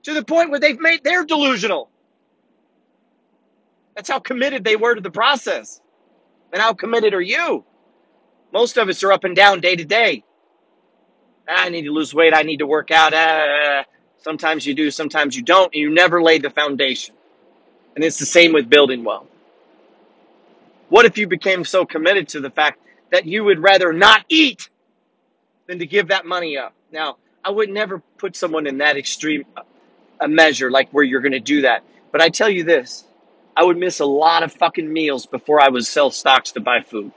to 0.05 0.15
the 0.15 0.25
point 0.25 0.51
where 0.51 0.61
they've 0.61 0.81
made 0.81 1.05
they're 1.05 1.25
delusional. 1.25 1.91
That's 3.99 4.11
how 4.11 4.21
committed 4.21 4.63
they 4.63 4.77
were 4.77 4.95
to 4.95 5.01
the 5.01 5.11
process. 5.11 5.81
And 6.53 6.63
how 6.63 6.73
committed 6.73 7.15
are 7.15 7.21
you? 7.21 7.65
Most 8.53 8.77
of 8.77 8.89
us 8.89 9.03
are 9.03 9.11
up 9.11 9.25
and 9.25 9.35
down 9.35 9.61
day 9.61 9.75
to 9.75 9.85
day. 9.85 10.23
Ah, 11.49 11.65
I 11.65 11.69
need 11.69 11.83
to 11.83 11.91
lose 11.91 12.15
weight. 12.15 12.33
I 12.33 12.43
need 12.43 12.59
to 12.59 12.67
work 12.69 12.93
out. 12.93 13.13
Uh, 13.13 13.83
sometimes 14.19 14.65
you 14.65 14.73
do, 14.73 14.93
sometimes 14.93 15.35
you 15.35 15.43
don't. 15.43 15.75
And 15.75 15.81
you 15.81 15.91
never 15.91 16.23
lay 16.23 16.39
the 16.39 16.49
foundation. 16.49 17.17
And 17.97 18.05
it's 18.05 18.21
the 18.21 18.25
same 18.25 18.53
with 18.53 18.71
building 18.71 19.03
wealth. 19.03 19.27
What 20.91 21.05
if 21.05 21.19
you 21.19 21.27
became 21.27 21.65
so 21.65 21.85
committed 21.85 22.29
to 22.29 22.41
the 22.41 22.51
fact 22.51 22.81
that 23.11 23.27
you 23.27 23.43
would 23.43 23.59
rather 23.59 23.93
not 23.93 24.25
eat 24.29 24.71
than 25.67 25.81
to 25.81 25.87
give 25.87 26.07
that 26.07 26.25
money 26.25 26.57
up? 26.57 26.73
Now, 26.93 27.17
I 27.45 27.51
would 27.51 27.69
never 27.69 27.99
put 28.17 28.37
someone 28.37 28.69
in 28.69 28.79
that 28.79 28.97
extreme 28.97 29.45
a 30.21 30.29
measure 30.29 30.71
like 30.71 30.89
where 30.93 31.03
you're 31.03 31.21
going 31.21 31.33
to 31.33 31.41
do 31.41 31.63
that. 31.63 31.83
But 32.13 32.21
I 32.21 32.29
tell 32.29 32.49
you 32.49 32.63
this, 32.63 33.08
I 33.59 33.65
would 33.65 33.77
miss 33.77 33.99
a 33.99 34.07
lot 34.07 34.45
of 34.45 34.53
fucking 34.53 34.91
meals 34.91 35.27
before 35.27 35.61
I 35.61 35.69
would 35.69 35.85
sell 35.85 36.13
stocks 36.13 36.53
to 36.53 36.61
buy 36.61 36.81
food. 36.81 37.11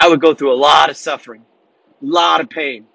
I 0.00 0.08
would 0.08 0.20
go 0.20 0.34
through 0.34 0.52
a 0.52 0.58
lot 0.58 0.90
of 0.90 0.96
suffering, 0.96 1.44
A 2.02 2.04
lot 2.04 2.40
of 2.40 2.50
pain. 2.50 2.88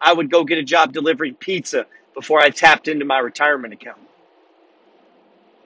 I 0.00 0.14
would 0.14 0.30
go 0.30 0.42
get 0.42 0.56
a 0.56 0.62
job 0.62 0.94
delivering 0.94 1.34
pizza 1.34 1.84
before 2.14 2.40
I 2.40 2.48
tapped 2.48 2.88
into 2.88 3.04
my 3.04 3.18
retirement 3.18 3.74
account. 3.74 3.98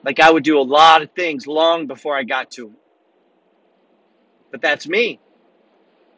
Like 0.03 0.19
I 0.19 0.29
would 0.29 0.43
do 0.43 0.59
a 0.59 0.63
lot 0.63 1.01
of 1.01 1.11
things 1.11 1.47
long 1.47 1.87
before 1.87 2.17
I 2.17 2.23
got 2.23 2.51
to 2.51 2.67
it. 2.67 2.73
But 4.51 4.61
that's 4.61 4.85
me. 4.85 5.21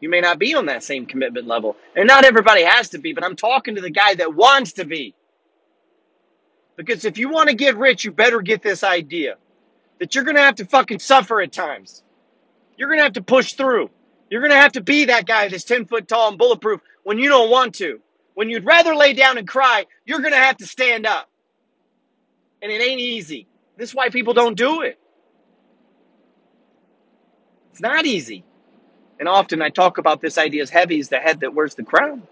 You 0.00 0.08
may 0.08 0.22
not 0.22 0.40
be 0.40 0.56
on 0.56 0.66
that 0.66 0.82
same 0.82 1.06
commitment 1.06 1.46
level. 1.46 1.76
And 1.94 2.08
not 2.08 2.24
everybody 2.24 2.64
has 2.64 2.88
to 2.88 2.98
be, 2.98 3.12
but 3.12 3.22
I'm 3.22 3.36
talking 3.36 3.76
to 3.76 3.80
the 3.80 3.90
guy 3.90 4.16
that 4.16 4.34
wants 4.34 4.72
to 4.72 4.84
be. 4.84 5.14
Because 6.76 7.04
if 7.04 7.18
you 7.18 7.28
want 7.28 7.48
to 7.48 7.54
get 7.54 7.76
rich, 7.76 8.04
you 8.04 8.12
better 8.12 8.40
get 8.40 8.62
this 8.62 8.82
idea 8.82 9.36
that 9.98 10.14
you're 10.14 10.24
going 10.24 10.36
to 10.36 10.42
have 10.42 10.56
to 10.56 10.64
fucking 10.64 10.98
suffer 10.98 11.40
at 11.40 11.52
times. 11.52 12.02
You're 12.76 12.88
going 12.88 12.98
to 12.98 13.04
have 13.04 13.12
to 13.14 13.22
push 13.22 13.52
through. 13.54 13.90
You're 14.30 14.40
going 14.40 14.50
to 14.50 14.58
have 14.58 14.72
to 14.72 14.80
be 14.80 15.04
that 15.06 15.26
guy 15.26 15.48
that's 15.48 15.64
10 15.64 15.86
foot 15.86 16.08
tall 16.08 16.28
and 16.30 16.38
bulletproof 16.38 16.80
when 17.04 17.18
you 17.18 17.28
don't 17.28 17.50
want 17.50 17.74
to. 17.76 18.00
When 18.34 18.50
you'd 18.50 18.64
rather 18.64 18.96
lay 18.96 19.12
down 19.12 19.38
and 19.38 19.46
cry, 19.46 19.86
you're 20.04 20.20
going 20.20 20.32
to 20.32 20.38
have 20.38 20.56
to 20.56 20.66
stand 20.66 21.06
up. 21.06 21.30
And 22.60 22.72
it 22.72 22.82
ain't 22.82 23.00
easy. 23.00 23.46
This 23.76 23.90
is 23.90 23.94
why 23.94 24.08
people 24.08 24.34
don't 24.34 24.56
do 24.56 24.82
it. 24.82 24.98
It's 27.70 27.80
not 27.80 28.06
easy. 28.06 28.44
And 29.20 29.28
often 29.28 29.62
I 29.62 29.68
talk 29.68 29.98
about 29.98 30.20
this 30.20 30.38
idea 30.38 30.62
as 30.62 30.70
heavy 30.70 30.98
as 30.98 31.08
the 31.08 31.18
head 31.18 31.40
that 31.40 31.54
wears 31.54 31.74
the 31.74 31.84
crown. 31.84 32.22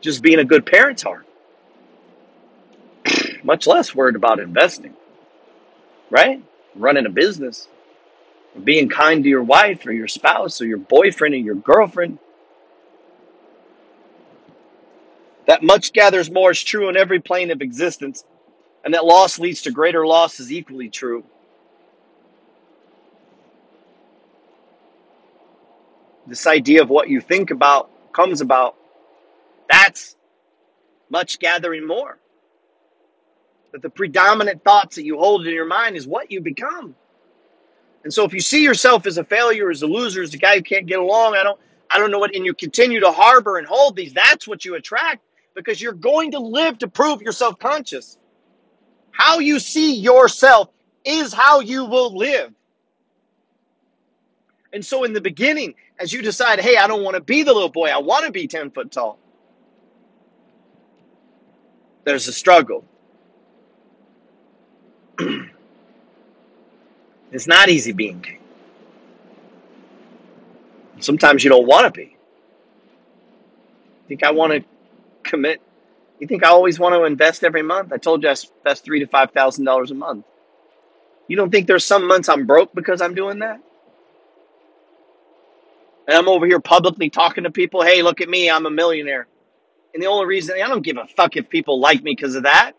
Just 0.00 0.22
being 0.22 0.38
a 0.38 0.44
good 0.44 0.66
parent's 0.66 1.02
hard, 1.02 1.24
much 3.44 3.66
less 3.66 3.94
worried 3.94 4.16
about 4.16 4.40
investing, 4.40 4.94
right? 6.10 6.42
Running 6.74 7.06
a 7.06 7.10
business, 7.10 7.68
being 8.64 8.88
kind 8.88 9.22
to 9.22 9.28
your 9.28 9.42
wife 9.42 9.86
or 9.86 9.92
your 9.92 10.08
spouse 10.08 10.60
or 10.60 10.66
your 10.66 10.78
boyfriend 10.78 11.34
or 11.34 11.38
your 11.38 11.54
girlfriend. 11.54 12.18
That 15.46 15.62
much 15.62 15.92
gathers 15.92 16.30
more 16.30 16.52
is 16.52 16.62
true 16.62 16.88
in 16.88 16.96
every 16.96 17.20
plane 17.20 17.50
of 17.50 17.60
existence, 17.60 18.24
and 18.84 18.94
that 18.94 19.04
loss 19.04 19.38
leads 19.38 19.62
to 19.62 19.70
greater 19.70 20.06
loss 20.06 20.40
is 20.40 20.50
equally 20.50 20.88
true. 20.88 21.24
This 26.26 26.46
idea 26.46 26.80
of 26.82 26.88
what 26.88 27.10
you 27.10 27.20
think 27.20 27.50
about 27.50 27.90
comes 28.12 28.40
about, 28.40 28.76
that's 29.70 30.16
much 31.10 31.38
gathering 31.38 31.86
more. 31.86 32.18
That 33.74 33.82
the 33.82 33.90
predominant 33.90 34.62
thoughts 34.62 34.94
that 34.94 35.04
you 35.04 35.18
hold 35.18 35.48
in 35.48 35.52
your 35.52 35.66
mind 35.66 35.96
is 35.96 36.06
what 36.06 36.30
you 36.30 36.40
become. 36.40 36.94
And 38.04 38.14
so 38.14 38.24
if 38.24 38.32
you 38.32 38.38
see 38.40 38.62
yourself 38.62 39.04
as 39.04 39.18
a 39.18 39.24
failure, 39.24 39.68
as 39.68 39.82
a 39.82 39.86
loser, 39.88 40.22
as 40.22 40.32
a 40.32 40.38
guy 40.38 40.54
who 40.54 40.62
can't 40.62 40.86
get 40.86 41.00
along, 41.00 41.34
I 41.34 41.42
don't 41.42 41.58
I 41.90 41.98
don't 41.98 42.12
know 42.12 42.20
what 42.20 42.36
and 42.36 42.46
you 42.46 42.54
continue 42.54 43.00
to 43.00 43.10
harbor 43.10 43.58
and 43.58 43.66
hold 43.66 43.96
these, 43.96 44.12
that's 44.12 44.46
what 44.46 44.64
you 44.64 44.76
attract 44.76 45.24
because 45.56 45.82
you're 45.82 45.92
going 45.92 46.30
to 46.30 46.38
live 46.38 46.78
to 46.78 46.86
prove 46.86 47.20
you're 47.20 47.32
self-conscious. 47.32 48.16
How 49.10 49.40
you 49.40 49.58
see 49.58 49.96
yourself 49.96 50.68
is 51.04 51.32
how 51.32 51.58
you 51.58 51.84
will 51.84 52.16
live. 52.16 52.52
And 54.72 54.86
so 54.86 55.02
in 55.02 55.12
the 55.12 55.20
beginning, 55.20 55.74
as 55.98 56.12
you 56.12 56.22
decide, 56.22 56.60
hey, 56.60 56.76
I 56.76 56.86
don't 56.86 57.02
want 57.02 57.16
to 57.16 57.20
be 57.20 57.42
the 57.42 57.52
little 57.52 57.68
boy, 57.70 57.88
I 57.88 57.98
want 57.98 58.24
to 58.24 58.30
be 58.30 58.46
10 58.46 58.70
foot 58.70 58.92
tall, 58.92 59.18
there's 62.04 62.28
a 62.28 62.32
struggle. 62.32 62.84
It's 67.32 67.46
not 67.48 67.68
easy 67.68 67.92
being 67.92 68.20
king. 68.22 68.38
Sometimes 71.00 71.44
you 71.44 71.50
don't 71.50 71.66
want 71.66 71.86
to 71.86 71.90
be. 71.90 72.16
You 73.92 74.08
think 74.08 74.22
I 74.22 74.30
want 74.30 74.52
to 74.52 74.64
commit? 75.24 75.60
You 76.20 76.26
think 76.26 76.44
I 76.44 76.48
always 76.48 76.78
want 76.78 76.94
to 76.94 77.04
invest 77.04 77.44
every 77.44 77.62
month? 77.62 77.92
I 77.92 77.98
told 77.98 78.22
you 78.22 78.28
I 78.30 78.36
invest 78.64 78.84
three 78.84 79.00
to 79.00 79.06
five 79.06 79.32
thousand 79.32 79.64
dollars 79.64 79.90
a 79.90 79.94
month. 79.94 80.24
You 81.28 81.36
don't 81.36 81.50
think 81.50 81.66
there's 81.66 81.84
some 81.84 82.06
months 82.06 82.28
I'm 82.28 82.46
broke 82.46 82.74
because 82.74 83.02
I'm 83.02 83.14
doing 83.14 83.40
that? 83.40 83.60
And 86.06 86.16
I'm 86.16 86.28
over 86.28 86.46
here 86.46 86.60
publicly 86.60 87.10
talking 87.10 87.44
to 87.44 87.50
people, 87.50 87.82
hey, 87.82 88.02
look 88.02 88.20
at 88.20 88.28
me, 88.28 88.50
I'm 88.50 88.66
a 88.66 88.70
millionaire. 88.70 89.26
And 89.94 90.02
the 90.02 90.06
only 90.06 90.26
reason 90.26 90.56
I 90.62 90.68
don't 90.68 90.82
give 90.82 90.98
a 90.98 91.06
fuck 91.06 91.36
if 91.36 91.48
people 91.48 91.80
like 91.80 92.02
me 92.02 92.12
because 92.14 92.34
of 92.34 92.44
that. 92.44 92.72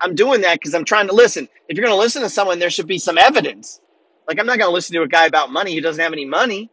I'm 0.00 0.14
doing 0.14 0.42
that 0.42 0.54
because 0.60 0.74
I'm 0.74 0.84
trying 0.84 1.08
to 1.08 1.14
listen. 1.14 1.48
If 1.68 1.76
you're 1.76 1.86
going 1.86 1.96
to 1.96 2.00
listen 2.00 2.22
to 2.22 2.30
someone, 2.30 2.58
there 2.58 2.70
should 2.70 2.88
be 2.88 2.98
some 2.98 3.18
evidence. 3.18 3.80
Like, 4.28 4.40
I'm 4.40 4.46
not 4.46 4.58
going 4.58 4.70
to 4.70 4.74
listen 4.74 4.94
to 4.96 5.02
a 5.02 5.08
guy 5.08 5.26
about 5.26 5.50
money 5.52 5.74
who 5.74 5.80
doesn't 5.82 6.02
have 6.02 6.12
any 6.14 6.26
money. 6.26 6.70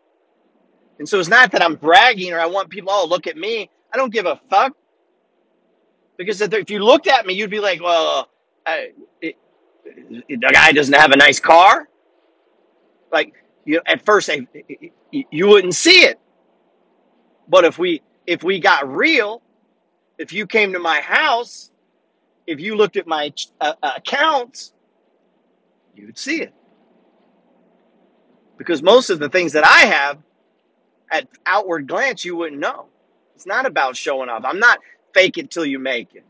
And 0.99 1.09
so 1.09 1.19
it's 1.19 1.29
not 1.29 1.51
that 1.53 1.63
I'm 1.63 1.75
bragging 1.75 2.33
or 2.33 2.39
I 2.39 2.47
want 2.47 2.69
people, 2.69 2.91
oh, 2.93 3.07
look 3.09 3.27
at 3.27 3.37
me. 3.37 3.69
I 3.93 3.97
don't 3.97 4.13
give 4.13 4.25
a 4.27 4.39
fuck. 4.49 4.73
Because 6.17 6.41
if 6.41 6.53
if 6.53 6.69
you 6.71 6.79
looked 6.79 7.07
at 7.07 7.25
me, 7.27 7.35
you'd 7.35 7.51
be 7.51 7.59
like, 7.61 7.81
well, 7.81 8.29
I, 8.65 8.91
it, 9.21 9.37
it- 9.85 10.41
the 10.41 10.51
guy 10.53 10.71
doesn't 10.73 10.95
have 10.95 11.11
a 11.11 11.17
nice 11.17 11.39
car. 11.39 11.89
Like, 13.11 13.33
you 13.65 13.81
at 13.87 14.05
first, 14.05 14.29
I, 14.29 14.47
you 15.31 15.47
wouldn't 15.47 15.75
see 15.75 16.01
it. 16.05 16.19
But 17.47 17.65
if 17.65 17.79
we 17.79 18.01
if 18.27 18.43
we 18.43 18.59
got 18.59 18.89
real, 18.89 19.41
if 20.19 20.33
you 20.33 20.47
came 20.47 20.73
to 20.73 20.79
my 20.79 21.01
house, 21.01 21.71
if 22.47 22.59
you 22.59 22.75
looked 22.75 22.97
at 22.97 23.07
my 23.07 23.33
uh, 23.59 23.73
uh, 23.81 23.91
accounts, 23.97 24.73
you'd 25.95 26.17
see 26.17 26.41
it. 26.41 26.53
Because 28.57 28.81
most 28.81 29.09
of 29.09 29.19
the 29.19 29.29
things 29.29 29.53
that 29.53 29.65
I 29.65 29.87
have 29.87 30.19
at 31.11 31.27
outward 31.45 31.87
glance, 31.87 32.23
you 32.23 32.35
wouldn't 32.35 32.59
know. 32.59 32.87
It's 33.35 33.45
not 33.45 33.65
about 33.65 33.95
showing 33.97 34.29
off. 34.29 34.45
I'm 34.45 34.59
not 34.59 34.79
fake 35.13 35.37
it 35.37 35.51
till 35.51 35.65
you 35.65 35.79
make 35.79 36.15
it. 36.15 36.25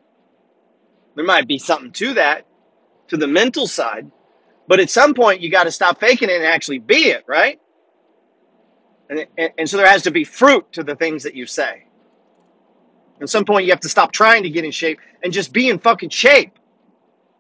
There 1.16 1.26
might 1.26 1.48
be 1.48 1.58
something 1.58 1.92
to 1.94 2.14
that, 2.16 2.46
to 3.10 3.18
the 3.18 3.28
mental 3.28 3.68
side, 3.68 4.12
but 4.68 4.80
at 4.80 4.90
some 4.90 5.14
point 5.14 5.42
you 5.42 5.50
got 5.50 5.66
to 5.66 5.72
stop 5.72 6.00
faking 6.00 6.30
it 6.30 6.38
and 6.38 6.46
actually 6.46 6.80
be 6.80 7.10
it, 7.10 7.24
right? 7.28 7.60
And, 9.10 9.26
and, 9.38 9.52
and 9.58 9.70
so 9.70 9.78
there 9.78 9.88
has 9.88 10.04
to 10.04 10.12
be 10.12 10.24
fruit 10.24 10.72
to 10.74 10.84
the 10.84 10.96
things 10.96 11.24
that 11.24 11.36
you 11.36 11.46
say. 11.46 11.86
At 13.22 13.30
some 13.30 13.46
point 13.46 13.66
you 13.66 13.72
have 13.72 13.80
to 13.82 13.90
stop 13.90 14.12
trying 14.12 14.44
to 14.44 14.50
get 14.50 14.66
in 14.66 14.72
shape 14.72 15.00
and 15.24 15.32
just 15.32 15.54
be 15.54 15.70
in 15.70 15.80
fucking 15.80 16.10
shape 16.10 16.58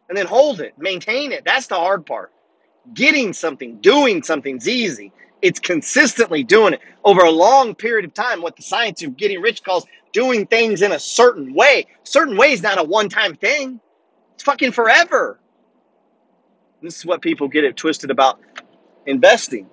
and 0.09 0.17
then 0.17 0.25
hold 0.25 0.61
it, 0.61 0.73
maintain 0.77 1.31
it. 1.31 1.43
That's 1.45 1.67
the 1.67 1.75
hard 1.75 2.05
part. 2.05 2.31
Getting 2.93 3.33
something, 3.33 3.77
doing 3.81 4.23
something's 4.23 4.67
easy. 4.67 5.11
It's 5.41 5.59
consistently 5.59 6.43
doing 6.43 6.73
it 6.73 6.81
over 7.03 7.21
a 7.21 7.31
long 7.31 7.75
period 7.75 8.05
of 8.05 8.13
time. 8.13 8.41
What 8.41 8.55
the 8.55 8.61
science 8.61 9.03
of 9.03 9.17
getting 9.17 9.41
rich 9.41 9.63
calls 9.63 9.85
doing 10.13 10.47
things 10.47 10.81
in 10.81 10.93
a 10.93 10.99
certain 10.99 11.53
way. 11.53 11.87
Certain 12.03 12.37
way 12.37 12.51
is 12.53 12.61
not 12.61 12.79
a 12.79 12.83
one 12.83 13.09
time 13.09 13.35
thing, 13.35 13.79
it's 14.33 14.43
fucking 14.43 14.71
forever. 14.71 15.39
This 16.81 16.97
is 16.97 17.05
what 17.05 17.21
people 17.21 17.47
get 17.47 17.63
it 17.63 17.75
twisted 17.75 18.11
about 18.11 18.39
investing 19.05 19.67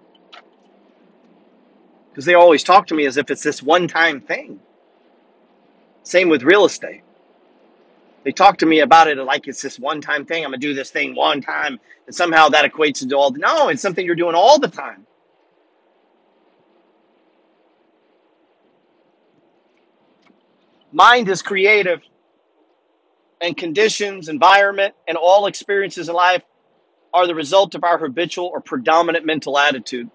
because 2.10 2.24
they 2.24 2.34
always 2.34 2.62
talk 2.62 2.86
to 2.88 2.94
me 2.94 3.06
as 3.06 3.16
if 3.16 3.30
it's 3.30 3.42
this 3.42 3.62
one 3.62 3.88
time 3.88 4.20
thing. 4.20 4.60
Same 6.04 6.28
with 6.28 6.42
real 6.42 6.64
estate. 6.64 7.02
They 8.24 8.32
talk 8.32 8.58
to 8.58 8.66
me 8.66 8.80
about 8.80 9.08
it 9.08 9.18
like 9.18 9.48
it's 9.48 9.62
this 9.62 9.78
one 9.78 10.00
time 10.00 10.24
thing. 10.24 10.44
I'm 10.44 10.50
going 10.50 10.60
to 10.60 10.66
do 10.66 10.74
this 10.74 10.90
thing 10.90 11.14
one 11.14 11.40
time. 11.40 11.80
And 12.06 12.14
somehow 12.14 12.48
that 12.50 12.70
equates 12.70 13.06
to 13.08 13.16
all. 13.16 13.32
No, 13.32 13.68
it's 13.68 13.82
something 13.82 14.06
you're 14.06 14.14
doing 14.14 14.34
all 14.34 14.58
the 14.58 14.68
time. 14.68 15.06
Mind 20.92 21.28
is 21.28 21.42
creative 21.42 22.02
and 23.40 23.56
conditions, 23.56 24.28
environment, 24.28 24.94
and 25.08 25.16
all 25.16 25.46
experiences 25.46 26.08
in 26.08 26.14
life 26.14 26.42
are 27.14 27.26
the 27.26 27.34
result 27.34 27.74
of 27.74 27.82
our 27.82 27.98
habitual 27.98 28.46
or 28.46 28.60
predominant 28.60 29.26
mental 29.26 29.58
attitude. 29.58 30.10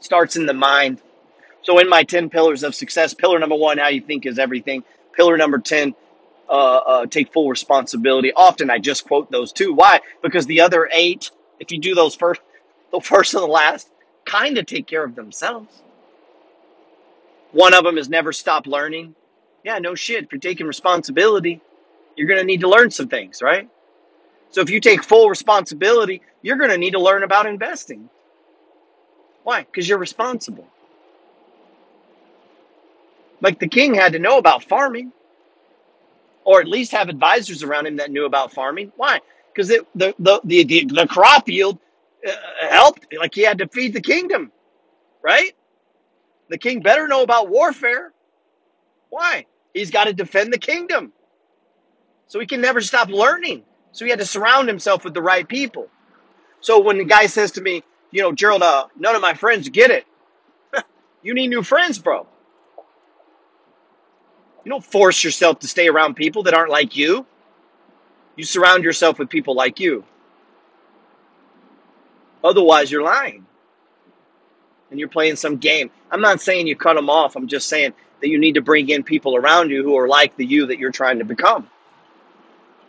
Starts 0.00 0.36
in 0.36 0.46
the 0.46 0.54
mind. 0.54 1.00
So, 1.64 1.78
in 1.78 1.88
my 1.88 2.04
10 2.04 2.28
pillars 2.30 2.62
of 2.62 2.74
success, 2.74 3.14
pillar 3.14 3.38
number 3.38 3.56
one, 3.56 3.78
how 3.78 3.88
you 3.88 4.02
think 4.02 4.26
is 4.26 4.38
everything. 4.38 4.84
Pillar 5.16 5.36
number 5.36 5.58
10, 5.58 5.94
uh, 6.48 6.52
uh, 6.52 7.06
take 7.06 7.32
full 7.32 7.48
responsibility. 7.48 8.32
Often 8.34 8.70
I 8.70 8.78
just 8.78 9.06
quote 9.06 9.30
those 9.30 9.50
two. 9.50 9.72
Why? 9.72 10.00
Because 10.22 10.44
the 10.46 10.60
other 10.60 10.88
eight, 10.92 11.30
if 11.58 11.72
you 11.72 11.78
do 11.78 11.94
those 11.94 12.14
first, 12.14 12.42
the 12.92 13.00
first 13.00 13.34
and 13.34 13.42
the 13.42 13.46
last, 13.46 13.88
kind 14.26 14.58
of 14.58 14.66
take 14.66 14.86
care 14.86 15.04
of 15.04 15.14
themselves. 15.14 15.82
One 17.52 17.72
of 17.72 17.84
them 17.84 17.96
is 17.96 18.08
never 18.08 18.32
stop 18.32 18.66
learning. 18.66 19.14
Yeah, 19.64 19.78
no 19.78 19.94
shit. 19.94 20.24
If 20.24 20.32
you're 20.32 20.40
taking 20.40 20.66
responsibility, 20.66 21.62
you're 22.16 22.28
going 22.28 22.40
to 22.40 22.46
need 22.46 22.60
to 22.60 22.68
learn 22.68 22.90
some 22.90 23.08
things, 23.08 23.40
right? 23.40 23.68
So 24.50 24.60
if 24.60 24.68
you 24.68 24.80
take 24.80 25.02
full 25.02 25.30
responsibility, 25.30 26.20
you're 26.42 26.58
going 26.58 26.70
to 26.70 26.78
need 26.78 26.92
to 26.92 27.00
learn 27.00 27.22
about 27.22 27.46
investing. 27.46 28.10
Why? 29.44 29.62
Because 29.62 29.88
you're 29.88 29.98
responsible. 29.98 30.66
Like 33.44 33.60
the 33.60 33.68
king 33.68 33.94
had 33.94 34.14
to 34.14 34.18
know 34.18 34.38
about 34.38 34.64
farming, 34.64 35.12
or 36.44 36.62
at 36.62 36.66
least 36.66 36.92
have 36.92 37.10
advisors 37.10 37.62
around 37.62 37.86
him 37.86 37.96
that 37.98 38.10
knew 38.10 38.24
about 38.24 38.52
farming. 38.52 38.90
Why? 38.96 39.20
Because 39.52 39.68
the, 39.68 39.86
the, 39.94 40.14
the, 40.18 40.40
the, 40.44 40.84
the 40.86 41.06
crop 41.06 41.46
yield 41.46 41.78
uh, 42.26 42.32
helped. 42.70 43.06
Like 43.18 43.34
he 43.34 43.42
had 43.42 43.58
to 43.58 43.68
feed 43.68 43.92
the 43.92 44.00
kingdom, 44.00 44.50
right? 45.22 45.52
The 46.48 46.56
king 46.56 46.80
better 46.80 47.06
know 47.06 47.22
about 47.22 47.50
warfare. 47.50 48.14
Why? 49.10 49.44
He's 49.74 49.90
got 49.90 50.04
to 50.04 50.14
defend 50.14 50.52
the 50.52 50.58
kingdom. 50.58 51.12
So 52.28 52.40
he 52.40 52.46
can 52.46 52.62
never 52.62 52.80
stop 52.80 53.10
learning. 53.10 53.64
So 53.92 54.06
he 54.06 54.10
had 54.10 54.20
to 54.20 54.26
surround 54.26 54.68
himself 54.68 55.04
with 55.04 55.14
the 55.14 55.22
right 55.22 55.46
people. 55.46 55.88
So 56.62 56.80
when 56.80 56.98
the 56.98 57.04
guy 57.04 57.26
says 57.26 57.52
to 57.52 57.60
me, 57.60 57.84
you 58.10 58.22
know, 58.22 58.32
Gerald, 58.32 58.62
uh, 58.62 58.86
none 58.98 59.14
of 59.14 59.22
my 59.22 59.34
friends 59.34 59.68
get 59.68 59.90
it. 59.90 60.06
You 61.22 61.34
need 61.34 61.48
new 61.48 61.62
friends, 61.62 61.98
bro. 61.98 62.26
You 64.64 64.70
don't 64.70 64.84
force 64.84 65.22
yourself 65.22 65.58
to 65.60 65.68
stay 65.68 65.88
around 65.88 66.14
people 66.14 66.42
that 66.44 66.54
aren't 66.54 66.70
like 66.70 66.96
you. 66.96 67.26
You 68.36 68.44
surround 68.44 68.82
yourself 68.82 69.18
with 69.18 69.28
people 69.28 69.54
like 69.54 69.78
you. 69.78 70.04
Otherwise, 72.42 72.90
you're 72.90 73.02
lying 73.02 73.46
and 74.90 74.98
you're 74.98 75.08
playing 75.08 75.36
some 75.36 75.56
game. 75.56 75.90
I'm 76.10 76.20
not 76.20 76.40
saying 76.40 76.66
you 76.66 76.76
cut 76.76 76.94
them 76.94 77.10
off. 77.10 77.36
I'm 77.36 77.48
just 77.48 77.68
saying 77.68 77.94
that 78.20 78.28
you 78.28 78.38
need 78.38 78.54
to 78.54 78.62
bring 78.62 78.88
in 78.88 79.02
people 79.02 79.36
around 79.36 79.70
you 79.70 79.82
who 79.82 79.96
are 79.96 80.08
like 80.08 80.36
the 80.36 80.46
you 80.46 80.66
that 80.66 80.78
you're 80.78 80.90
trying 80.90 81.18
to 81.18 81.24
become. 81.24 81.68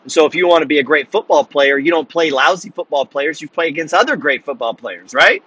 And 0.04 0.12
so, 0.12 0.26
if 0.26 0.36
you 0.36 0.48
want 0.48 0.62
to 0.62 0.68
be 0.68 0.80
a 0.80 0.84
great 0.84 1.12
football 1.12 1.44
player, 1.44 1.78
you 1.78 1.90
don't 1.90 2.08
play 2.08 2.30
lousy 2.30 2.70
football 2.70 3.06
players. 3.06 3.42
You 3.42 3.48
play 3.48 3.68
against 3.70 3.94
other 3.94 4.16
great 4.16 4.46
football 4.46 4.74
players, 4.74 5.14
right? 5.14 5.44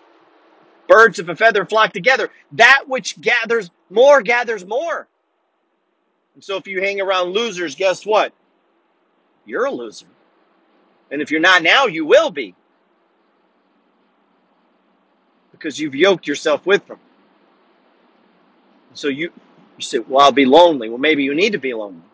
Birds 0.89 1.19
of 1.19 1.29
a 1.29 1.37
feather 1.37 1.65
flock 1.65 1.93
together. 1.93 2.31
That 2.53 2.85
which 2.89 3.21
gathers 3.21 3.71
more 3.89 4.21
gathers 4.23 4.67
more. 4.67 5.07
And 6.39 6.45
so, 6.45 6.57
if 6.57 6.69
you 6.69 6.81
hang 6.81 7.01
around 7.01 7.31
losers, 7.31 7.75
guess 7.75 8.07
what? 8.07 8.33
You're 9.45 9.65
a 9.65 9.73
loser. 9.73 10.07
And 11.11 11.21
if 11.21 11.33
you're 11.33 11.41
not 11.41 11.65
now, 11.65 11.87
you 11.87 12.07
will 12.07 12.31
be 12.31 12.55
because 15.51 15.81
you've 15.81 15.97
yoked 15.97 16.29
yourself 16.29 16.65
with 16.65 16.87
them. 16.87 17.01
So 18.95 19.09
you, 19.09 19.33
you 19.77 19.83
say, 19.83 19.99
well, 19.99 20.27
I'll 20.27 20.31
be 20.31 20.45
lonely. 20.45 20.89
Well, 20.89 20.99
maybe 20.99 21.25
you 21.25 21.35
need 21.35 21.55
to 21.55 21.59
be 21.59 21.75
lonely. 21.75 22.05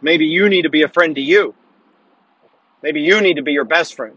Maybe 0.00 0.24
you 0.24 0.48
need 0.48 0.62
to 0.62 0.70
be 0.70 0.84
a 0.84 0.88
friend 0.88 1.14
to 1.14 1.20
you. 1.20 1.54
Maybe 2.82 3.02
you 3.02 3.20
need 3.20 3.34
to 3.34 3.42
be 3.42 3.52
your 3.52 3.66
best 3.66 3.94
friend 3.94 4.16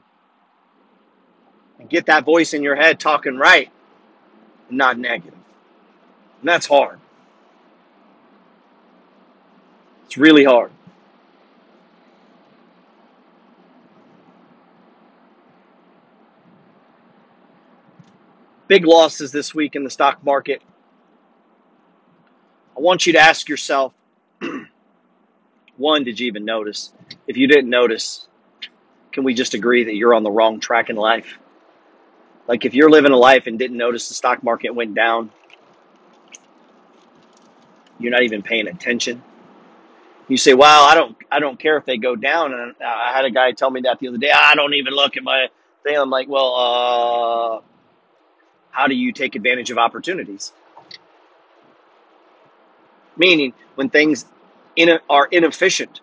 and 1.77 1.89
get 1.89 2.06
that 2.06 2.23
voice 2.23 2.54
in 2.54 2.63
your 2.63 2.77
head 2.77 3.01
talking 3.01 3.36
right 3.36 3.69
not 4.69 4.97
negative. 4.97 5.34
And 6.39 6.47
that's 6.47 6.67
hard. 6.67 6.97
It's 10.12 10.17
really 10.17 10.43
hard. 10.43 10.71
Big 18.67 18.86
losses 18.86 19.32
this 19.32 19.56
week 19.56 19.78
in 19.78 19.86
the 19.86 19.89
stock 19.89 20.21
market. 20.21 20.62
I 22.76 22.82
want 22.82 23.06
you 23.06 23.13
to 23.13 23.19
ask 23.19 23.47
yourself 23.47 23.93
one, 25.78 26.04
did 26.04 26.19
you 26.19 26.28
even 26.28 26.43
notice? 26.43 26.91
If 27.26 27.38
you 27.38 27.47
didn't 27.47 27.69
notice, 27.69 28.28
can 29.13 29.24
we 29.24 29.34
just 29.34 29.54
agree 29.54 29.86
that 29.86 29.95
you're 29.95 30.13
on 30.13 30.24
the 30.24 30.32
wrong 30.32 30.60
track 30.60 30.89
in 30.89 30.97
life? 30.97 31.38
Like 32.50 32.65
if 32.65 32.74
you're 32.74 32.89
living 32.89 33.13
a 33.13 33.17
life 33.17 33.47
and 33.47 33.58
didn't 33.58 33.78
notice 33.78 34.10
the 34.10 34.13
stock 34.13 34.43
market 34.43 34.76
went 34.76 34.93
down, 34.93 35.32
you're 37.97 38.12
not 38.12 38.24
even 38.24 38.41
paying 38.41 38.67
attention. 38.67 39.24
You 40.32 40.38
say, 40.38 40.54
"Well, 40.54 40.88
I 40.88 40.96
don't, 40.96 41.17
I 41.30 41.41
don't 41.41 41.60
care 41.60 41.76
if 41.76 41.84
they 41.84 41.98
go 41.98 42.15
down." 42.15 42.54
And 42.54 42.74
I 42.82 43.12
had 43.13 43.26
a 43.26 43.32
guy 43.32 43.52
tell 43.52 43.70
me 43.70 43.82
that 43.82 44.00
the 44.00 44.08
other 44.08 44.17
day. 44.17 44.32
I 44.32 44.56
don't 44.56 44.74
even 44.76 44.94
look 44.94 45.17
at 45.17 45.24
my 45.24 45.50
thing. 45.84 45.98
I'm 45.98 46.10
like, 46.10 46.30
"Well, 46.30 46.56
uh, 46.56 47.62
how 48.70 48.88
do 48.88 48.96
you 48.96 49.12
take 49.12 49.36
advantage 49.36 49.72
of 49.72 49.78
opportunities?" 49.78 50.54
Meaning, 53.17 53.52
when 53.76 53.89
things 53.89 54.24
in, 54.78 55.00
are 55.10 55.28
inefficient. 55.30 56.00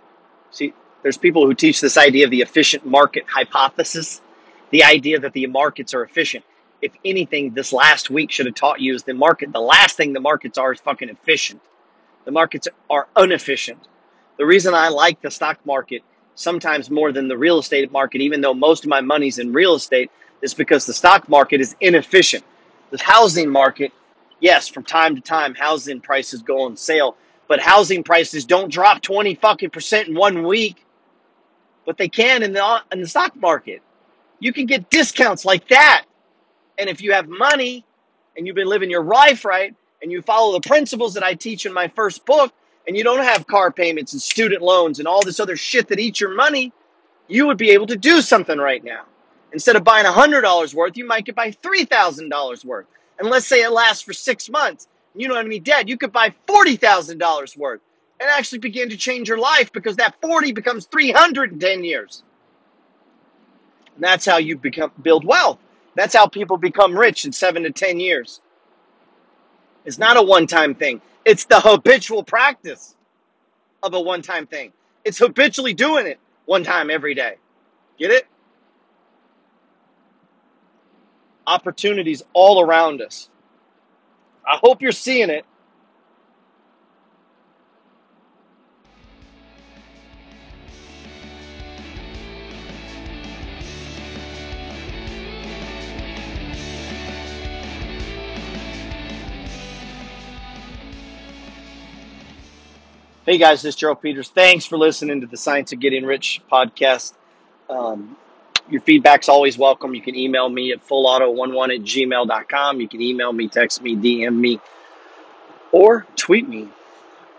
See, 0.51 0.75
there's 1.03 1.17
people 1.17 1.47
who 1.47 1.55
teach 1.55 1.81
this 1.81 1.97
idea 1.97 2.27
of 2.27 2.31
the 2.31 2.43
efficient 2.43 2.85
market 2.85 3.25
hypothesis, 3.27 4.21
the 4.69 4.85
idea 4.85 5.19
that 5.21 5.33
the 5.33 5.47
markets 5.47 5.95
are 5.95 6.03
efficient. 6.03 6.45
If 6.83 6.93
anything, 7.03 7.55
this 7.55 7.73
last 7.73 8.11
week 8.11 8.31
should 8.31 8.45
have 8.45 8.55
taught 8.55 8.79
you 8.79 8.95
is 8.95 9.05
the 9.05 9.15
market. 9.15 9.55
The 9.55 9.61
last 9.61 9.97
thing 9.97 10.13
the 10.13 10.21
markets 10.21 10.59
are 10.59 10.75
is 10.75 10.81
fucking 10.81 11.09
efficient. 11.09 11.63
The 12.27 12.31
markets 12.31 12.69
are 12.91 13.09
inefficient. 13.17 13.89
The 14.39 14.47
reason 14.47 14.73
I 14.73 14.89
like 14.89 15.21
the 15.21 15.31
stock 15.31 15.59
market 15.67 16.03
sometimes 16.37 16.91
more 16.91 17.11
than 17.11 17.27
the 17.27 17.37
real 17.37 17.59
estate 17.59 17.91
market, 17.91 18.21
even 18.21 18.41
though 18.41 18.55
most 18.55 18.85
of 18.85 18.89
my 18.89 19.01
money's 19.01 19.39
in 19.41 19.53
real 19.53 19.75
estate, 19.75 20.11
is 20.43 20.55
because 20.55 20.87
the 20.87 20.95
stock 20.95 21.29
market 21.29 21.61
is 21.61 21.75
inefficient. 21.81 22.45
The 22.91 23.03
housing 23.03 23.51
market, 23.51 23.93
yes, 24.41 24.69
from 24.69 24.85
time 24.85 25.17
to 25.17 25.21
time, 25.21 25.55
housing 25.57 26.01
prices 26.01 26.43
go 26.43 26.63
on 26.63 26.77
sale, 26.77 27.17
but 27.49 27.59
housing 27.59 28.05
prices 28.05 28.45
don't 28.45 28.71
drop 28.73 29.03
20 29.03 29.35
fucking 29.35 29.71
percent 29.71 30.09
in 30.09 30.15
one 30.15 30.45
week, 30.45 30.85
but 31.85 31.99
they 31.99 32.09
can 32.09 32.45
in 32.45 32.53
the, 32.53 32.83
in 32.93 33.01
the 33.01 33.09
stock 33.09 33.35
market. 33.35 33.83
You 34.39 34.53
can 34.53 34.67
get 34.67 34.89
discounts 34.91 35.45
like 35.45 35.67
that. 35.69 36.05
And 36.79 36.89
if 36.89 37.03
you 37.03 37.13
have 37.13 37.29
money 37.29 37.85
and 38.37 38.47
you've 38.47 38.55
been 38.55 38.69
living 38.69 38.91
your 38.91 39.03
life 39.03 39.45
right 39.45 39.75
and 40.01 40.13
you 40.13 40.23
follow 40.23 40.53
the 40.53 40.69
principles 40.69 41.15
that 41.15 41.25
I 41.25 41.35
teach 41.35 41.67
in 41.67 41.73
my 41.73 41.89
first 41.89 42.25
book 42.25 42.53
and 42.89 42.97
you 42.97 43.05
don't 43.05 43.23
have 43.23 43.47
car 43.47 43.71
payments 43.71 44.15
and 44.15 44.23
student 44.23 44.63
loans 44.63 44.99
and 44.99 45.07
all 45.07 45.23
this 45.23 45.39
other 45.39 45.57
shit 45.57 45.89
that 45.89 46.01
eats 46.01 46.23
your 46.23 46.35
money, 46.35 46.73
you 47.29 47.47
would 47.47 47.59
be 47.59 47.71
able 47.71 47.87
to 47.87 47.97
do 47.97 48.23
something 48.23 48.57
right 48.59 48.83
now. 48.83 49.03
Instead 49.53 49.77
of 49.77 49.85
buying 49.85 50.07
$100 50.07 50.75
worth, 50.75 50.97
you 50.97 51.07
might 51.07 51.27
get 51.27 51.35
buy 51.35 51.51
$3,000 51.51 52.65
worth. 52.65 52.87
And 53.19 53.29
let's 53.29 53.47
say 53.47 53.63
it 53.63 53.71
lasts 53.71 54.03
for 54.03 54.15
six 54.15 54.49
months. 54.49 54.89
You 55.15 55.29
don't 55.29 55.37
have 55.37 55.45
any 55.45 55.61
debt. 55.61 55.87
You 55.87 55.99
could 55.99 56.13
buy 56.13 56.35
$40,000 56.49 57.57
worth 57.59 57.81
and 58.21 58.31
actually 58.31 58.61
begin 58.61 58.89
to 58.89 58.97
change 58.97 59.29
your 59.29 59.39
life 59.39 59.71
because 59.71 59.97
that 59.97 60.15
40 60.23 60.53
becomes 60.53 60.87
300 60.87 61.53
in 61.53 61.59
10 61.59 61.85
years. 61.85 62.23
And 63.97 64.03
that's 64.03 64.25
how 64.25 64.39
you 64.39 64.57
become 64.57 64.93
build 65.03 65.27
wealth. 65.27 65.59
That's 65.95 66.15
how 66.15 66.27
people 66.27 66.57
become 66.57 66.97
rich 66.97 67.27
in 67.27 67.33
seven 67.33 67.65
to 67.65 67.71
10 67.71 68.01
years. 68.01 68.41
It's 69.89 69.99
not 69.99 70.19
a 70.19 70.23
one 70.23 70.47
time 70.47 70.75
thing, 70.75 71.01
it's 71.25 71.47
the 71.47 71.61
habitual 71.61 72.23
practice 72.23 72.95
of 73.83 73.95
a 73.95 74.01
one 74.01 74.21
time 74.21 74.47
thing. 74.47 74.75
It's 75.07 75.19
habitually 75.19 75.73
doing 75.73 76.07
it 76.07 76.21
one 76.45 76.63
time 76.63 76.91
every 76.91 77.15
day. 77.15 77.37
Get 77.99 78.11
it? 78.11 78.27
Opportunities 81.47 82.23
all 82.35 82.61
around 82.61 83.01
us. 83.01 83.31
I 84.47 84.59
hope 84.63 84.83
you're 84.83 84.93
seeing 84.93 85.31
it. 85.31 85.47
Hey 103.29 103.37
guys, 103.37 103.61
this 103.61 103.75
is 103.75 103.77
Gerald 103.79 104.01
Peters. 104.01 104.31
Thanks 104.31 104.65
for 104.65 104.79
listening 104.79 105.21
to 105.21 105.27
the 105.27 105.37
Science 105.37 105.71
of 105.75 105.81
Getting 105.81 106.07
Rich 106.07 106.41
podcast. 106.51 107.13
Um, 107.69 108.17
your 108.71 108.81
feedback's 108.81 109.29
always 109.29 109.59
welcome. 109.59 109.95
You 109.95 110.01
can 110.01 110.17
email 110.17 110.49
me 110.49 110.73
at 110.73 110.83
fullauto11 110.89 111.75
at 111.75 111.83
gmail.com. 111.83 112.81
You 112.81 112.89
can 112.89 113.03
email 113.03 113.31
me, 113.35 113.47
text 113.47 113.83
me, 113.83 113.97
DM 113.97 114.35
me, 114.35 114.59
or 115.73 116.07
tweet 116.17 116.49
me 116.49 116.69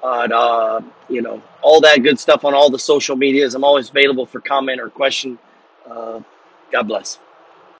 on, 0.03 0.31
uh, 0.31 0.81
you 1.09 1.23
know, 1.23 1.41
all 1.63 1.81
that 1.81 2.03
good 2.03 2.19
stuff 2.19 2.45
on 2.45 2.53
all 2.53 2.69
the 2.69 2.77
social 2.77 3.15
medias. 3.15 3.55
I'm 3.55 3.63
always 3.63 3.89
available 3.89 4.27
for 4.27 4.39
comment 4.39 4.79
or 4.79 4.91
question. 4.91 5.39
Uh, 5.89 6.19
God 6.71 6.83
bless. 6.83 7.17